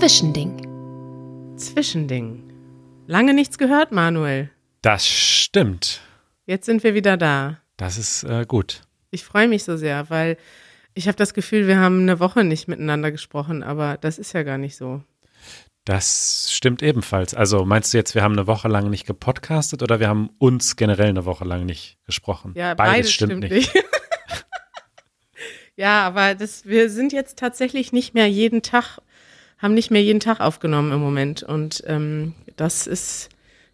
Zwischending. 0.00 1.56
Zwischending. 1.58 2.50
Lange 3.06 3.34
nichts 3.34 3.58
gehört, 3.58 3.92
Manuel. 3.92 4.48
Das 4.80 5.06
stimmt. 5.06 6.00
Jetzt 6.46 6.64
sind 6.64 6.82
wir 6.84 6.94
wieder 6.94 7.18
da. 7.18 7.58
Das 7.76 7.98
ist 7.98 8.22
äh, 8.22 8.46
gut. 8.48 8.80
Ich 9.10 9.24
freue 9.24 9.46
mich 9.46 9.62
so 9.62 9.76
sehr, 9.76 10.08
weil 10.08 10.38
ich 10.94 11.06
habe 11.06 11.18
das 11.18 11.34
Gefühl, 11.34 11.66
wir 11.66 11.78
haben 11.78 12.00
eine 12.00 12.18
Woche 12.18 12.44
nicht 12.44 12.66
miteinander 12.66 13.12
gesprochen, 13.12 13.62
aber 13.62 13.98
das 13.98 14.18
ist 14.18 14.32
ja 14.32 14.42
gar 14.42 14.56
nicht 14.56 14.74
so. 14.74 15.02
Das 15.84 16.48
stimmt 16.50 16.82
ebenfalls. 16.82 17.34
Also 17.34 17.66
meinst 17.66 17.92
du 17.92 17.98
jetzt, 17.98 18.14
wir 18.14 18.22
haben 18.22 18.32
eine 18.32 18.46
Woche 18.46 18.68
lang 18.68 18.88
nicht 18.88 19.06
gepodcastet 19.06 19.82
oder 19.82 20.00
wir 20.00 20.08
haben 20.08 20.30
uns 20.38 20.76
generell 20.76 21.10
eine 21.10 21.26
Woche 21.26 21.44
lang 21.44 21.66
nicht 21.66 21.98
gesprochen? 22.06 22.54
Ja, 22.56 22.72
beides, 22.72 22.94
beides 22.94 23.12
stimmt, 23.12 23.32
stimmt, 23.32 23.50
nicht. 23.50 23.74
nicht. 23.74 23.84
ja, 25.76 26.06
aber 26.06 26.34
das, 26.34 26.64
wir 26.64 26.88
sind 26.88 27.12
jetzt 27.12 27.38
tatsächlich 27.38 27.92
nicht 27.92 28.14
mehr 28.14 28.30
jeden 28.30 28.62
Tag, 28.62 28.98
haben 29.60 29.74
nicht 29.74 29.90
mehr 29.90 30.02
jeden 30.02 30.20
Tag 30.20 30.40
aufgenommen 30.40 30.92
im 30.92 31.00
Moment. 31.00 31.42
Und 31.42 31.82
ähm, 31.86 32.34
das 32.56 32.86
ist, 32.86 33.28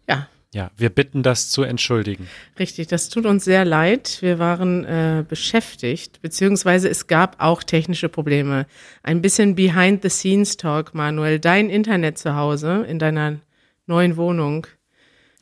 ja, 0.07 0.27
ja, 0.53 0.71
wir 0.77 0.89
bitten 0.89 1.23
das 1.23 1.49
zu 1.49 1.63
entschuldigen. 1.63 2.27
Richtig, 2.57 2.87
das 2.87 3.09
tut 3.09 3.25
uns 3.25 3.43
sehr 3.43 3.65
leid. 3.65 4.17
Wir 4.21 4.39
waren 4.39 4.85
äh, 4.85 5.25
beschäftigt, 5.27 6.21
beziehungsweise 6.21 6.89
es 6.89 7.07
gab 7.07 7.35
auch 7.39 7.63
technische 7.63 8.07
Probleme. 8.07 8.65
Ein 9.03 9.21
bisschen 9.21 9.55
Behind-the-Scenes-Talk, 9.55 10.93
Manuel. 10.93 11.39
Dein 11.39 11.69
Internet 11.69 12.17
zu 12.17 12.35
Hause 12.35 12.85
in 12.87 12.97
deiner 12.97 13.39
neuen 13.87 14.15
Wohnung. 14.15 14.67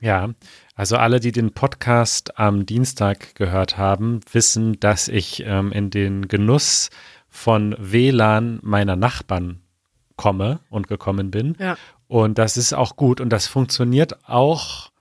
Ja, 0.02 0.32
also 0.76 0.98
alle, 0.98 1.20
die 1.20 1.32
den 1.32 1.52
Podcast 1.52 2.38
am 2.40 2.66
Dienstag 2.66 3.35
gehört 3.35 3.77
haben, 3.77 4.21
wissen, 4.32 4.80
dass 4.80 5.07
ich 5.07 5.43
ähm, 5.46 5.71
in 5.71 5.91
den 5.91 6.27
Genuss 6.27 6.90
von 7.30 7.76
WLAN 7.80 8.59
meiner 8.63 8.96
Nachbarn 8.96 9.62
komme 10.15 10.59
und 10.69 10.87
gekommen 10.87 11.31
bin. 11.31 11.55
Ja. 11.59 11.77
Und 12.07 12.37
das 12.37 12.57
ist 12.57 12.73
auch 12.73 12.95
gut 12.95 13.20
und 13.21 13.29
das 13.29 13.48
funktioniert 13.48 14.27
auch 14.27 14.91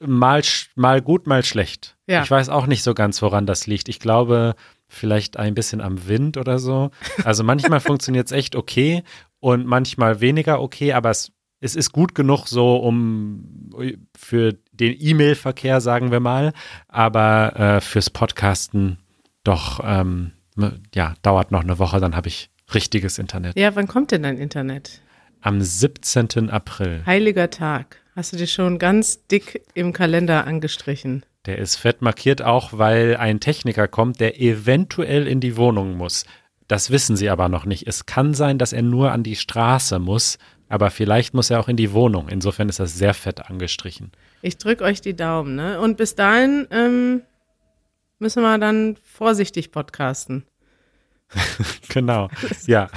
mal, 0.00 0.42
mal 0.74 1.02
gut, 1.02 1.26
mal 1.26 1.44
schlecht. 1.44 1.96
Ja. 2.06 2.22
Ich 2.22 2.30
weiß 2.30 2.48
auch 2.48 2.66
nicht 2.66 2.82
so 2.82 2.94
ganz, 2.94 3.20
woran 3.22 3.46
das 3.46 3.66
liegt. 3.66 3.88
Ich 3.88 4.00
glaube, 4.00 4.54
vielleicht 4.88 5.36
ein 5.36 5.54
bisschen 5.54 5.80
am 5.80 6.08
Wind 6.08 6.36
oder 6.36 6.58
so. 6.58 6.90
Also 7.24 7.44
manchmal 7.44 7.80
funktioniert 7.80 8.26
es 8.26 8.32
echt 8.32 8.56
okay 8.56 9.02
und 9.38 9.66
manchmal 9.66 10.20
weniger 10.20 10.60
okay, 10.60 10.92
aber 10.92 11.10
es, 11.10 11.32
es 11.60 11.76
ist 11.76 11.92
gut 11.92 12.14
genug 12.14 12.46
so, 12.46 12.76
um 12.76 13.70
für 14.16 14.54
den 14.72 14.96
E-Mail-Verkehr, 14.98 15.80
sagen 15.80 16.10
wir 16.10 16.20
mal, 16.20 16.52
aber 16.88 17.58
äh, 17.58 17.80
fürs 17.80 18.10
Podcasten 18.10 18.98
doch, 19.44 19.80
ähm, 19.84 20.32
ja, 20.94 21.14
dauert 21.22 21.50
noch 21.50 21.62
eine 21.62 21.78
Woche, 21.78 22.00
dann 22.00 22.16
habe 22.16 22.28
ich 22.28 22.49
richtiges 22.74 23.18
Internet. 23.18 23.56
Ja, 23.58 23.74
wann 23.76 23.88
kommt 23.88 24.10
denn 24.10 24.22
dein 24.22 24.38
Internet? 24.38 25.00
Am 25.40 25.60
17. 25.60 26.50
April. 26.50 27.02
Heiliger 27.06 27.50
Tag. 27.50 27.96
Hast 28.14 28.32
du 28.32 28.36
dir 28.36 28.46
schon 28.46 28.78
ganz 28.78 29.26
dick 29.28 29.62
im 29.74 29.92
Kalender 29.92 30.46
angestrichen? 30.46 31.24
Der 31.46 31.58
ist 31.58 31.76
fett 31.76 32.02
markiert 32.02 32.42
auch, 32.42 32.74
weil 32.74 33.16
ein 33.16 33.40
Techniker 33.40 33.88
kommt, 33.88 34.20
der 34.20 34.40
eventuell 34.40 35.26
in 35.26 35.40
die 35.40 35.56
Wohnung 35.56 35.96
muss. 35.96 36.24
Das 36.68 36.90
wissen 36.90 37.16
sie 37.16 37.30
aber 37.30 37.48
noch 37.48 37.64
nicht. 37.64 37.86
Es 37.86 38.06
kann 38.06 38.34
sein, 38.34 38.58
dass 38.58 38.72
er 38.72 38.82
nur 38.82 39.10
an 39.12 39.22
die 39.22 39.36
Straße 39.36 39.98
muss, 39.98 40.38
aber 40.68 40.90
vielleicht 40.90 41.34
muss 41.34 41.50
er 41.50 41.58
auch 41.58 41.68
in 41.68 41.76
die 41.76 41.92
Wohnung. 41.92 42.28
Insofern 42.28 42.68
ist 42.68 42.78
das 42.78 42.96
sehr 42.96 43.14
fett 43.14 43.40
angestrichen. 43.48 44.12
Ich 44.42 44.58
drücke 44.58 44.84
euch 44.84 45.00
die 45.00 45.16
Daumen, 45.16 45.56
ne? 45.56 45.80
Und 45.80 45.96
bis 45.96 46.14
dahin 46.14 46.68
ähm, 46.70 47.22
müssen 48.18 48.42
wir 48.42 48.58
dann 48.58 48.96
vorsichtig 49.02 49.72
podcasten. 49.72 50.44
genau, 51.88 52.28
ja. 52.66 52.88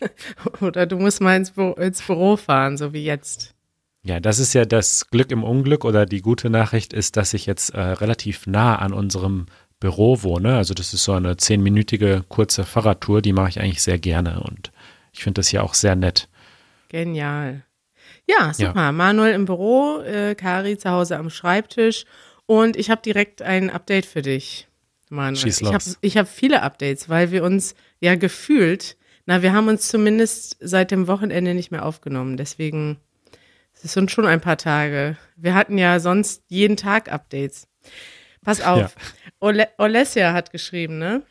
Oder 0.60 0.86
du 0.86 0.98
musst 0.98 1.20
mal 1.20 1.36
ins, 1.36 1.50
Büro, 1.50 1.72
ins 1.72 2.02
Büro 2.02 2.36
fahren, 2.36 2.76
so 2.76 2.92
wie 2.92 3.04
jetzt. 3.04 3.54
Ja, 4.02 4.20
das 4.20 4.38
ist 4.38 4.52
ja 4.52 4.64
das 4.64 5.08
Glück 5.10 5.30
im 5.30 5.42
Unglück 5.44 5.84
oder 5.84 6.04
die 6.04 6.20
gute 6.20 6.50
Nachricht 6.50 6.92
ist, 6.92 7.16
dass 7.16 7.32
ich 7.32 7.46
jetzt 7.46 7.70
äh, 7.70 7.80
relativ 7.80 8.46
nah 8.46 8.76
an 8.76 8.92
unserem 8.92 9.46
Büro 9.80 10.22
wohne. 10.22 10.56
Also 10.56 10.74
das 10.74 10.92
ist 10.92 11.04
so 11.04 11.12
eine 11.12 11.38
zehnminütige 11.38 12.22
kurze 12.28 12.64
Fahrradtour, 12.64 13.22
die 13.22 13.32
mache 13.32 13.48
ich 13.48 13.60
eigentlich 13.60 13.82
sehr 13.82 13.98
gerne 13.98 14.40
und 14.40 14.72
ich 15.12 15.22
finde 15.22 15.38
das 15.38 15.48
hier 15.48 15.64
auch 15.64 15.72
sehr 15.72 15.96
nett. 15.96 16.28
Genial. 16.88 17.64
Ja, 18.26 18.52
super. 18.52 18.74
Ja. 18.76 18.92
Manuel 18.92 19.34
im 19.34 19.46
Büro, 19.46 20.00
äh, 20.00 20.34
Kari 20.34 20.76
zu 20.76 20.90
Hause 20.90 21.16
am 21.16 21.30
Schreibtisch 21.30 22.04
und 22.46 22.76
ich 22.76 22.90
habe 22.90 23.02
direkt 23.02 23.42
ein 23.42 23.70
Update 23.70 24.06
für 24.06 24.22
dich, 24.22 24.68
Manuel. 25.10 25.36
Schieß 25.36 25.60
los. 25.60 25.98
Ich 26.00 26.16
habe 26.16 26.26
hab 26.28 26.34
viele 26.34 26.62
Updates, 26.62 27.08
weil 27.08 27.30
wir 27.30 27.44
uns 27.44 27.74
ja 28.00 28.14
gefühlt, 28.14 28.96
na, 29.26 29.42
wir 29.42 29.52
haben 29.52 29.68
uns 29.68 29.88
zumindest 29.88 30.56
seit 30.60 30.90
dem 30.90 31.06
Wochenende 31.06 31.54
nicht 31.54 31.70
mehr 31.70 31.84
aufgenommen. 31.84 32.36
Deswegen 32.36 32.98
das 33.82 33.92
sind 33.92 34.10
schon 34.10 34.26
ein 34.26 34.40
paar 34.40 34.56
Tage. 34.56 35.18
Wir 35.36 35.54
hatten 35.54 35.76
ja 35.76 36.00
sonst 36.00 36.42
jeden 36.48 36.76
Tag 36.76 37.12
Updates. 37.12 37.68
Pass 38.42 38.62
auf. 38.62 38.78
Ja. 38.78 38.90
Ole 39.40 39.68
Olesja 39.78 40.32
hat 40.32 40.52
geschrieben, 40.52 40.98
ne? 40.98 41.22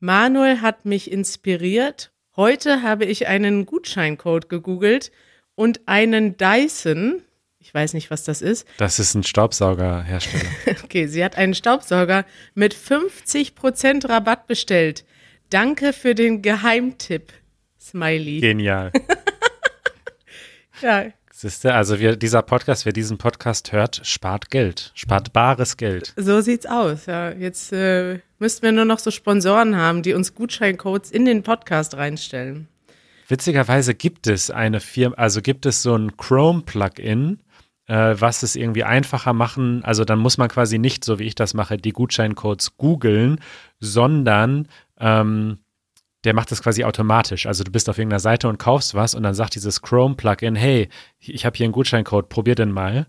Manuel 0.00 0.60
hat 0.60 0.84
mich 0.84 1.10
inspiriert. 1.10 2.12
Heute 2.36 2.82
habe 2.82 3.06
ich 3.06 3.26
einen 3.26 3.64
Gutscheincode 3.64 4.50
gegoogelt 4.50 5.12
und 5.54 5.80
einen 5.86 6.36
Dyson. 6.36 7.22
Ich 7.64 7.72
weiß 7.72 7.94
nicht, 7.94 8.10
was 8.10 8.24
das 8.24 8.42
ist. 8.42 8.68
Das 8.76 8.98
ist 8.98 9.14
ein 9.14 9.22
Staubsaugerhersteller. 9.22 10.50
okay, 10.84 11.06
sie 11.06 11.24
hat 11.24 11.36
einen 11.36 11.54
Staubsauger 11.54 12.26
mit 12.54 12.74
50% 12.74 14.06
Rabatt 14.06 14.46
bestellt. 14.46 15.06
Danke 15.48 15.94
für 15.94 16.14
den 16.14 16.42
Geheimtipp. 16.42 17.32
Smiley. 17.80 18.40
Genial. 18.40 18.92
ja, 20.82 21.06
Siehste, 21.32 21.74
also 21.74 21.98
wir, 21.98 22.16
dieser 22.16 22.42
Podcast, 22.42 22.84
wer 22.84 22.92
diesen 22.92 23.16
Podcast 23.16 23.72
hört, 23.72 24.02
spart 24.04 24.50
Geld, 24.50 24.92
spart 24.94 25.32
bares 25.32 25.78
Geld. 25.78 26.12
So 26.16 26.42
sieht's 26.42 26.66
aus, 26.66 27.06
ja. 27.06 27.32
Jetzt 27.32 27.72
äh, 27.72 28.20
müssten 28.38 28.62
wir 28.62 28.72
nur 28.72 28.84
noch 28.84 28.98
so 28.98 29.10
Sponsoren 29.10 29.76
haben, 29.76 30.02
die 30.02 30.12
uns 30.12 30.34
Gutscheincodes 30.34 31.10
in 31.10 31.24
den 31.24 31.42
Podcast 31.42 31.96
reinstellen. 31.96 32.68
Witzigerweise 33.26 33.94
gibt 33.94 34.26
es 34.26 34.50
eine 34.50 34.80
Firma, 34.80 35.16
also 35.16 35.40
gibt 35.40 35.64
es 35.64 35.82
so 35.82 35.96
ein 35.96 36.16
Chrome-Plugin, 36.16 37.40
äh, 37.86 38.14
was 38.18 38.42
es 38.42 38.56
irgendwie 38.56 38.84
einfacher 38.84 39.32
machen. 39.32 39.84
Also 39.84 40.04
dann 40.04 40.18
muss 40.18 40.38
man 40.38 40.48
quasi 40.48 40.78
nicht, 40.78 41.04
so 41.04 41.18
wie 41.18 41.24
ich 41.24 41.34
das 41.34 41.54
mache, 41.54 41.76
die 41.76 41.92
Gutscheincodes 41.92 42.76
googeln, 42.76 43.40
sondern 43.80 44.68
ähm, 44.98 45.58
der 46.24 46.34
macht 46.34 46.50
das 46.50 46.62
quasi 46.62 46.84
automatisch. 46.84 47.46
Also 47.46 47.64
du 47.64 47.70
bist 47.70 47.88
auf 47.88 47.98
irgendeiner 47.98 48.20
Seite 48.20 48.48
und 48.48 48.58
kaufst 48.58 48.94
was 48.94 49.14
und 49.14 49.22
dann 49.22 49.34
sagt 49.34 49.54
dieses 49.54 49.82
Chrome-Plugin, 49.82 50.56
hey, 50.56 50.88
ich 51.18 51.44
habe 51.44 51.56
hier 51.56 51.64
einen 51.64 51.72
Gutscheincode, 51.72 52.28
probier 52.28 52.54
den 52.54 52.72
mal. 52.72 53.06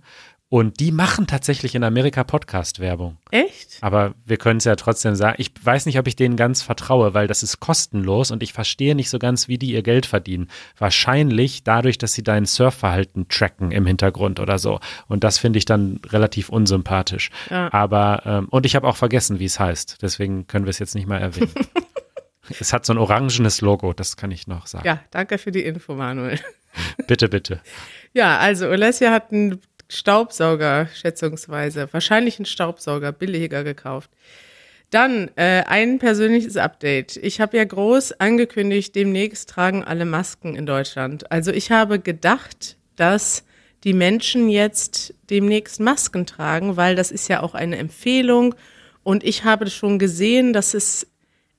Und 0.48 0.80
die 0.80 0.92
machen 0.92 1.26
tatsächlich 1.26 1.74
in 1.74 1.84
Amerika 1.84 2.24
Podcast-Werbung. 2.24 3.18
Echt? 3.32 3.80
Aber 3.82 4.14
wir 4.26 4.38
können 4.38 4.58
es 4.58 4.64
ja 4.64 4.76
trotzdem 4.76 5.16
sagen. 5.16 5.36
Ich 5.40 5.52
weiß 5.60 5.88
nicht, 5.88 5.98
ob 5.98 6.08
ich 6.08 6.16
denen 6.16 6.36
ganz 6.36 6.62
vertraue, 6.62 7.16
weil 7.16 7.26
das 7.26 7.42
ist 7.42 7.60
kostenlos 7.60 8.30
und 8.30 8.44
ich 8.44 8.54
verstehe 8.54 8.94
nicht 8.94 9.10
so 9.10 9.18
ganz, 9.18 9.48
wie 9.48 9.58
die 9.58 9.72
ihr 9.72 9.82
Geld 9.82 10.06
verdienen. 10.06 10.50
Wahrscheinlich 10.78 11.64
dadurch, 11.64 11.98
dass 11.98 12.14
sie 12.14 12.24
dein 12.24 12.46
Surfverhalten 12.46 13.28
tracken 13.28 13.72
im 13.72 13.88
Hintergrund 13.88 14.40
oder 14.40 14.60
so. 14.60 14.80
Und 15.08 15.24
das 15.24 15.40
finde 15.40 15.58
ich 15.58 15.66
dann 15.66 16.00
relativ 16.06 16.50
unsympathisch. 16.50 17.32
Ja. 17.50 17.74
Aber, 17.74 18.22
ähm, 18.26 18.48
und 18.50 18.68
ich 18.68 18.76
habe 18.76 18.88
auch 18.88 18.98
vergessen, 18.98 19.40
wie 19.40 19.46
es 19.46 19.60
heißt. 19.60 19.98
Deswegen 20.04 20.46
können 20.46 20.66
wir 20.66 20.70
es 20.70 20.80
jetzt 20.80 20.94
nicht 20.94 21.08
mal 21.08 21.20
erwähnen. 21.20 21.52
Es 22.60 22.74
hat 22.74 22.86
so 22.86 22.94
ein 22.94 23.00
orangenes 23.00 23.62
Logo, 23.62 23.94
das 23.94 24.18
kann 24.18 24.30
ich 24.30 24.46
noch 24.46 24.68
sagen. 24.68 24.86
Ja, 24.86 25.00
danke 25.10 25.40
für 25.40 25.52
die 25.52 25.64
Info, 25.64 25.96
Manuel. 25.96 26.40
bitte, 27.08 27.28
bitte. 27.28 27.60
Ja, 28.14 28.38
also 28.38 28.68
Olesia 28.68 29.12
hat 29.12 29.32
einen 29.32 29.62
Staubsauger, 29.88 30.88
schätzungsweise, 30.94 31.88
wahrscheinlich 31.92 32.40
einen 32.40 32.46
Staubsauger, 32.46 33.12
billiger 33.12 33.64
gekauft. 33.64 34.10
Dann 34.90 35.30
äh, 35.36 35.64
ein 35.68 36.00
persönliches 36.00 36.58
Update. 36.58 37.18
Ich 37.18 37.42
habe 37.42 37.58
ja 37.58 37.64
groß 37.64 38.14
angekündigt, 38.20 38.96
demnächst 38.96 39.50
tragen 39.50 39.84
alle 39.84 40.06
Masken 40.06 40.56
in 40.56 40.66
Deutschland. 40.66 41.32
Also 41.32 41.52
ich 41.52 41.72
habe 41.72 42.00
gedacht, 42.00 42.78
dass 42.96 43.44
die 43.84 43.94
Menschen 43.94 44.50
jetzt 44.50 45.14
demnächst 45.30 45.80
Masken 45.80 46.26
tragen, 46.26 46.78
weil 46.78 46.96
das 46.96 47.12
ist 47.12 47.28
ja 47.28 47.42
auch 47.42 47.54
eine 47.56 47.78
Empfehlung. 47.78 48.56
Und 49.04 49.24
ich 49.24 49.44
habe 49.44 49.70
schon 49.70 50.00
gesehen, 50.00 50.54
dass 50.54 50.74
es 50.74 51.08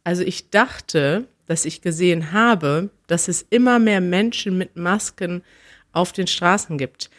also 0.06 0.22
ich 0.22 0.50
dachte, 0.50 1.26
dass 1.46 1.64
ich 1.64 1.82
gesehen 1.82 2.30
habe, 2.30 2.90
dass 3.08 3.26
es 3.26 3.44
immer 3.50 3.80
mehr 3.80 4.00
Menschen 4.00 4.56
mit 4.56 4.76
Masken 4.76 5.42
auf 5.90 6.12
den 6.12 6.28
Straßen 6.28 6.78
gibt. 6.78 7.10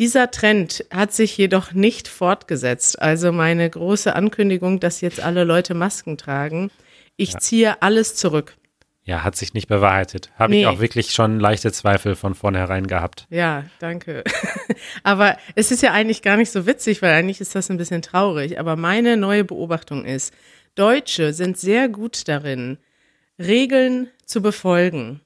Dieser 0.00 0.30
Trend 0.30 0.86
hat 0.90 1.12
sich 1.12 1.36
jedoch 1.36 1.72
nicht 1.72 2.08
fortgesetzt. 2.08 3.00
Also 3.02 3.32
meine 3.32 3.68
große 3.68 4.16
Ankündigung, 4.16 4.80
dass 4.80 5.02
jetzt 5.02 5.20
alle 5.20 5.44
Leute 5.44 5.74
Masken 5.74 6.16
tragen, 6.16 6.70
ich 7.18 7.34
ja. 7.34 7.38
ziehe 7.38 7.82
alles 7.82 8.16
zurück. 8.16 8.56
Ja, 9.02 9.24
hat 9.24 9.36
sich 9.36 9.52
nicht 9.52 9.68
bewahrheitet. 9.68 10.30
Habe 10.38 10.52
nee. 10.52 10.62
ich 10.62 10.66
auch 10.68 10.80
wirklich 10.80 11.10
schon 11.10 11.38
leichte 11.38 11.70
Zweifel 11.70 12.16
von 12.16 12.34
vornherein 12.34 12.86
gehabt. 12.86 13.26
Ja, 13.28 13.64
danke. 13.78 14.24
Aber 15.02 15.36
es 15.54 15.70
ist 15.70 15.82
ja 15.82 15.92
eigentlich 15.92 16.22
gar 16.22 16.38
nicht 16.38 16.50
so 16.50 16.64
witzig, 16.64 17.02
weil 17.02 17.12
eigentlich 17.12 17.42
ist 17.42 17.54
das 17.54 17.70
ein 17.70 17.76
bisschen 17.76 18.00
traurig. 18.00 18.58
Aber 18.58 18.76
meine 18.76 19.18
neue 19.18 19.44
Beobachtung 19.44 20.06
ist, 20.06 20.32
Deutsche 20.76 21.34
sind 21.34 21.58
sehr 21.58 21.90
gut 21.90 22.26
darin, 22.26 22.78
Regeln 23.38 24.08
zu 24.24 24.40
befolgen. 24.40 25.20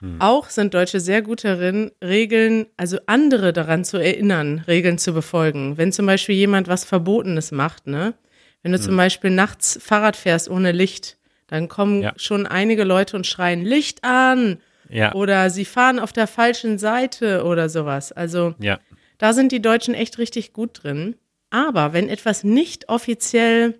Hm. 0.00 0.20
Auch 0.20 0.50
sind 0.50 0.74
Deutsche 0.74 1.00
sehr 1.00 1.22
gut 1.22 1.44
darin, 1.44 1.90
Regeln, 2.02 2.66
also 2.76 2.98
andere 3.06 3.52
daran 3.52 3.84
zu 3.84 3.96
erinnern, 3.96 4.62
Regeln 4.66 4.98
zu 4.98 5.12
befolgen. 5.12 5.78
Wenn 5.78 5.92
zum 5.92 6.06
Beispiel 6.06 6.34
jemand 6.34 6.68
was 6.68 6.84
Verbotenes 6.84 7.52
macht, 7.52 7.86
ne? 7.86 8.14
Wenn 8.62 8.72
du 8.72 8.78
hm. 8.78 8.84
zum 8.84 8.96
Beispiel 8.96 9.30
nachts 9.30 9.78
Fahrrad 9.80 10.16
fährst 10.16 10.50
ohne 10.50 10.72
Licht, 10.72 11.18
dann 11.46 11.68
kommen 11.68 12.02
ja. 12.02 12.12
schon 12.16 12.46
einige 12.46 12.84
Leute 12.84 13.16
und 13.16 13.26
schreien 13.26 13.64
Licht 13.64 14.04
an. 14.04 14.58
Ja. 14.88 15.14
Oder 15.14 15.50
sie 15.50 15.64
fahren 15.64 15.98
auf 15.98 16.12
der 16.12 16.26
falschen 16.26 16.78
Seite 16.78 17.44
oder 17.44 17.68
sowas. 17.68 18.12
Also 18.12 18.54
ja. 18.58 18.78
da 19.18 19.32
sind 19.32 19.52
die 19.52 19.62
Deutschen 19.62 19.94
echt 19.94 20.18
richtig 20.18 20.52
gut 20.52 20.82
drin. 20.82 21.16
Aber 21.50 21.92
wenn 21.92 22.08
etwas 22.08 22.44
nicht 22.44 22.88
offiziell 22.88 23.78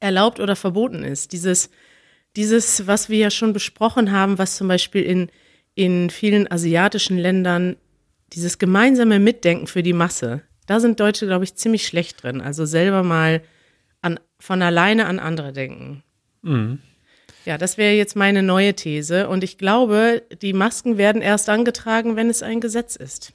erlaubt 0.00 0.40
oder 0.40 0.56
verboten 0.56 1.04
ist, 1.04 1.32
dieses, 1.32 1.70
dieses, 2.36 2.86
was 2.86 3.08
wir 3.08 3.18
ja 3.18 3.30
schon 3.30 3.52
besprochen 3.52 4.12
haben, 4.12 4.38
was 4.38 4.56
zum 4.56 4.68
Beispiel 4.68 5.02
in, 5.02 5.30
in 5.74 6.10
vielen 6.10 6.50
asiatischen 6.50 7.18
Ländern, 7.18 7.76
dieses 8.32 8.58
gemeinsame 8.58 9.18
Mitdenken 9.18 9.66
für 9.66 9.82
die 9.82 9.92
Masse, 9.92 10.42
da 10.66 10.80
sind 10.80 11.00
Deutsche, 11.00 11.26
glaube 11.26 11.44
ich, 11.44 11.54
ziemlich 11.54 11.86
schlecht 11.86 12.22
drin. 12.22 12.40
Also 12.40 12.64
selber 12.64 13.02
mal 13.02 13.42
an, 14.00 14.18
von 14.38 14.62
alleine 14.62 15.06
an 15.06 15.18
andere 15.18 15.52
denken. 15.52 16.02
Mhm. 16.42 16.78
Ja, 17.44 17.58
das 17.58 17.76
wäre 17.76 17.94
jetzt 17.94 18.14
meine 18.14 18.42
neue 18.42 18.74
These. 18.74 19.28
Und 19.28 19.42
ich 19.42 19.58
glaube, 19.58 20.22
die 20.40 20.52
Masken 20.52 20.96
werden 20.96 21.22
erst 21.22 21.48
angetragen, 21.48 22.14
wenn 22.14 22.30
es 22.30 22.42
ein 22.42 22.60
Gesetz 22.60 22.94
ist. 22.96 23.32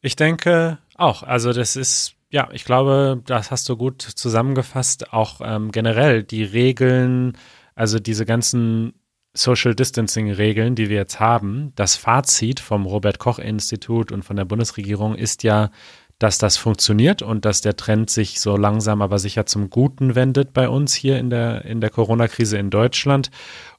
Ich 0.00 0.16
denke 0.16 0.78
auch. 0.96 1.22
Also 1.22 1.52
das 1.52 1.76
ist, 1.76 2.13
ja, 2.34 2.48
ich 2.52 2.64
glaube, 2.64 3.22
das 3.26 3.52
hast 3.52 3.68
du 3.68 3.76
gut 3.76 4.02
zusammengefasst. 4.02 5.12
Auch 5.12 5.40
ähm, 5.40 5.70
generell 5.70 6.24
die 6.24 6.42
Regeln, 6.42 7.38
also 7.76 8.00
diese 8.00 8.26
ganzen 8.26 8.94
Social 9.34 9.76
Distancing 9.76 10.32
Regeln, 10.32 10.74
die 10.74 10.88
wir 10.88 10.96
jetzt 10.96 11.20
haben, 11.20 11.72
das 11.76 11.94
Fazit 11.94 12.58
vom 12.58 12.86
Robert 12.86 13.20
Koch 13.20 13.38
Institut 13.38 14.10
und 14.10 14.24
von 14.24 14.34
der 14.34 14.46
Bundesregierung 14.46 15.14
ist 15.14 15.44
ja, 15.44 15.70
dass 16.18 16.38
das 16.38 16.56
funktioniert 16.56 17.22
und 17.22 17.44
dass 17.44 17.60
der 17.60 17.76
Trend 17.76 18.10
sich 18.10 18.40
so 18.40 18.56
langsam 18.56 19.00
aber 19.00 19.20
sicher 19.20 19.46
zum 19.46 19.70
Guten 19.70 20.16
wendet 20.16 20.52
bei 20.52 20.68
uns 20.68 20.92
hier 20.92 21.20
in 21.20 21.30
der, 21.30 21.64
in 21.64 21.80
der 21.80 21.90
Corona-Krise 21.90 22.58
in 22.58 22.70
Deutschland 22.70 23.30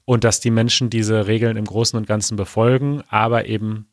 und 0.06 0.24
dass 0.24 0.40
die 0.40 0.50
Menschen 0.50 0.88
diese 0.88 1.26
Regeln 1.26 1.58
im 1.58 1.66
Großen 1.66 1.98
und 1.98 2.06
Ganzen 2.06 2.36
befolgen, 2.36 3.02
aber 3.10 3.48
eben 3.48 3.86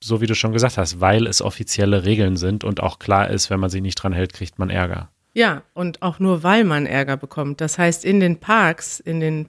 so 0.00 0.20
wie 0.20 0.26
du 0.26 0.34
schon 0.34 0.52
gesagt 0.52 0.78
hast, 0.78 1.00
weil 1.00 1.26
es 1.26 1.42
offizielle 1.42 2.04
Regeln 2.04 2.36
sind 2.36 2.64
und 2.64 2.82
auch 2.82 2.98
klar 2.98 3.30
ist, 3.30 3.50
wenn 3.50 3.60
man 3.60 3.70
sie 3.70 3.80
nicht 3.80 3.96
dran 3.96 4.12
hält, 4.12 4.32
kriegt 4.32 4.58
man 4.58 4.70
Ärger. 4.70 5.10
Ja, 5.34 5.62
und 5.74 6.02
auch 6.02 6.18
nur 6.18 6.42
weil 6.42 6.64
man 6.64 6.86
Ärger 6.86 7.16
bekommt. 7.16 7.60
Das 7.60 7.78
heißt, 7.78 8.04
in 8.04 8.20
den 8.20 8.38
Parks, 8.40 9.00
in 9.00 9.20
den 9.20 9.48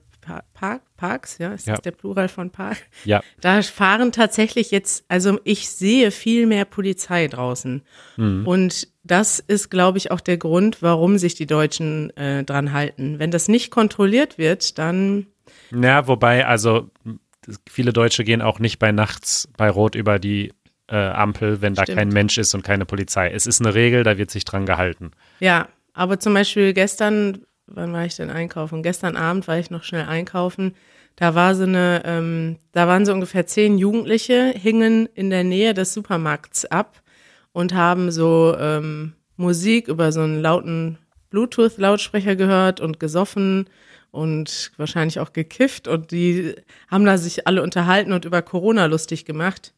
Park, 0.53 0.81
Parks, 0.95 1.37
ja, 1.37 1.53
ist 1.53 1.65
ja. 1.65 1.73
das 1.73 1.81
der 1.81 1.91
Plural 1.91 2.27
von 2.27 2.51
Park? 2.51 2.77
Ja. 3.05 3.21
Da 3.41 3.61
fahren 3.61 4.11
tatsächlich 4.11 4.69
jetzt, 4.69 5.05
also 5.07 5.39
ich 5.43 5.69
sehe 5.69 6.11
viel 6.11 6.45
mehr 6.45 6.65
Polizei 6.65 7.27
draußen. 7.27 7.81
Mhm. 8.17 8.45
Und 8.45 8.87
das 9.03 9.39
ist, 9.39 9.71
glaube 9.71 9.97
ich, 9.97 10.11
auch 10.11 10.19
der 10.19 10.37
Grund, 10.37 10.81
warum 10.81 11.17
sich 11.17 11.35
die 11.35 11.47
Deutschen 11.47 12.15
äh, 12.17 12.43
dran 12.43 12.73
halten. 12.73 13.17
Wenn 13.17 13.31
das 13.31 13.47
nicht 13.47 13.71
kontrolliert 13.71 14.37
wird, 14.37 14.77
dann. 14.77 15.27
Ja, 15.71 16.07
wobei, 16.07 16.45
also 16.45 16.89
viele 17.69 17.93
Deutsche 17.93 18.23
gehen 18.23 18.41
auch 18.41 18.59
nicht 18.59 18.79
bei 18.79 18.91
nachts 18.91 19.49
bei 19.57 19.69
Rot 19.69 19.95
über 19.95 20.19
die 20.19 20.53
äh, 20.87 20.95
Ampel, 20.95 21.61
wenn 21.61 21.75
da 21.75 21.83
Stimmt. 21.83 21.97
kein 21.97 22.09
Mensch 22.09 22.37
ist 22.37 22.53
und 22.53 22.63
keine 22.63 22.85
Polizei. 22.85 23.29
Es 23.29 23.47
ist 23.47 23.61
eine 23.61 23.75
Regel, 23.75 24.03
da 24.03 24.17
wird 24.17 24.31
sich 24.31 24.45
dran 24.45 24.65
gehalten. 24.65 25.11
Ja, 25.39 25.67
aber 25.93 26.19
zum 26.19 26.33
Beispiel 26.33 26.73
gestern 26.73 27.45
wann 27.73 27.93
war 27.93 28.05
ich 28.05 28.15
denn 28.15 28.29
einkaufen? 28.29 28.83
Gestern 28.83 29.15
Abend 29.15 29.47
war 29.47 29.59
ich 29.59 29.69
noch 29.69 29.83
schnell 29.83 30.05
einkaufen. 30.05 30.75
Da 31.15 31.35
war 31.35 31.55
so 31.55 31.63
eine, 31.63 32.01
ähm, 32.05 32.57
da 32.71 32.87
waren 32.87 33.05
so 33.05 33.13
ungefähr 33.13 33.45
zehn 33.45 33.77
Jugendliche, 33.77 34.53
hingen 34.55 35.07
in 35.13 35.29
der 35.29 35.43
Nähe 35.43 35.73
des 35.73 35.93
Supermarkts 35.93 36.65
ab 36.65 37.01
und 37.51 37.73
haben 37.73 38.11
so 38.11 38.55
ähm, 38.57 39.13
Musik 39.35 39.87
über 39.87 40.11
so 40.11 40.21
einen 40.21 40.41
lauten 40.41 40.97
Bluetooth-Lautsprecher 41.29 42.35
gehört 42.35 42.79
und 42.79 42.99
gesoffen 42.99 43.69
und 44.11 44.71
wahrscheinlich 44.77 45.19
auch 45.19 45.33
gekifft 45.33 45.87
und 45.87 46.11
die 46.11 46.55
haben 46.89 47.05
da 47.05 47.17
sich 47.17 47.47
alle 47.47 47.61
unterhalten 47.61 48.11
und 48.11 48.25
über 48.25 48.41
Corona 48.41 48.85
lustig 48.85 49.25
gemacht. 49.25 49.73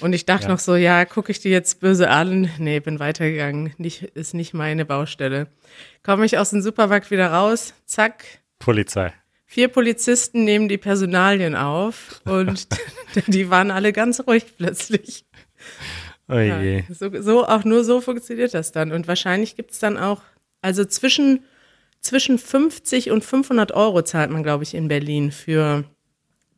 Und 0.00 0.12
ich 0.12 0.26
dachte 0.26 0.44
ja. 0.44 0.50
noch 0.50 0.58
so, 0.58 0.74
ja, 0.74 1.04
gucke 1.04 1.30
ich 1.30 1.40
die 1.40 1.50
jetzt 1.50 1.80
böse 1.80 2.10
an? 2.10 2.50
Nee, 2.58 2.80
bin 2.80 2.98
weitergegangen. 2.98 3.74
Nicht, 3.78 4.02
ist 4.02 4.34
nicht 4.34 4.54
meine 4.54 4.84
Baustelle. 4.84 5.48
Komme 6.02 6.24
ich 6.24 6.38
aus 6.38 6.50
dem 6.50 6.62
Supermarkt 6.62 7.10
wieder 7.10 7.28
raus, 7.28 7.74
zack. 7.84 8.24
Polizei. 8.58 9.12
Vier 9.46 9.68
Polizisten 9.68 10.44
nehmen 10.44 10.68
die 10.68 10.78
Personalien 10.78 11.54
auf 11.54 12.20
und 12.24 12.68
die 13.26 13.50
waren 13.50 13.70
alle 13.70 13.92
ganz 13.92 14.20
ruhig 14.26 14.56
plötzlich. 14.56 15.24
Oh 16.28 16.38
je. 16.38 16.78
Ja, 16.78 16.94
so, 16.94 17.10
so, 17.22 17.46
auch 17.46 17.64
nur 17.64 17.84
so 17.84 18.00
funktioniert 18.00 18.54
das 18.54 18.72
dann. 18.72 18.92
Und 18.92 19.08
wahrscheinlich 19.08 19.56
gibt 19.56 19.72
es 19.72 19.78
dann 19.78 19.98
auch, 19.98 20.22
also 20.62 20.84
zwischen 20.84 21.44
zwischen 22.04 22.38
50 22.38 23.10
und 23.10 23.24
500 23.24 23.72
Euro 23.72 24.02
zahlt 24.02 24.30
man, 24.30 24.42
glaube 24.42 24.62
ich, 24.62 24.74
in 24.74 24.88
Berlin 24.88 25.32
für 25.32 25.84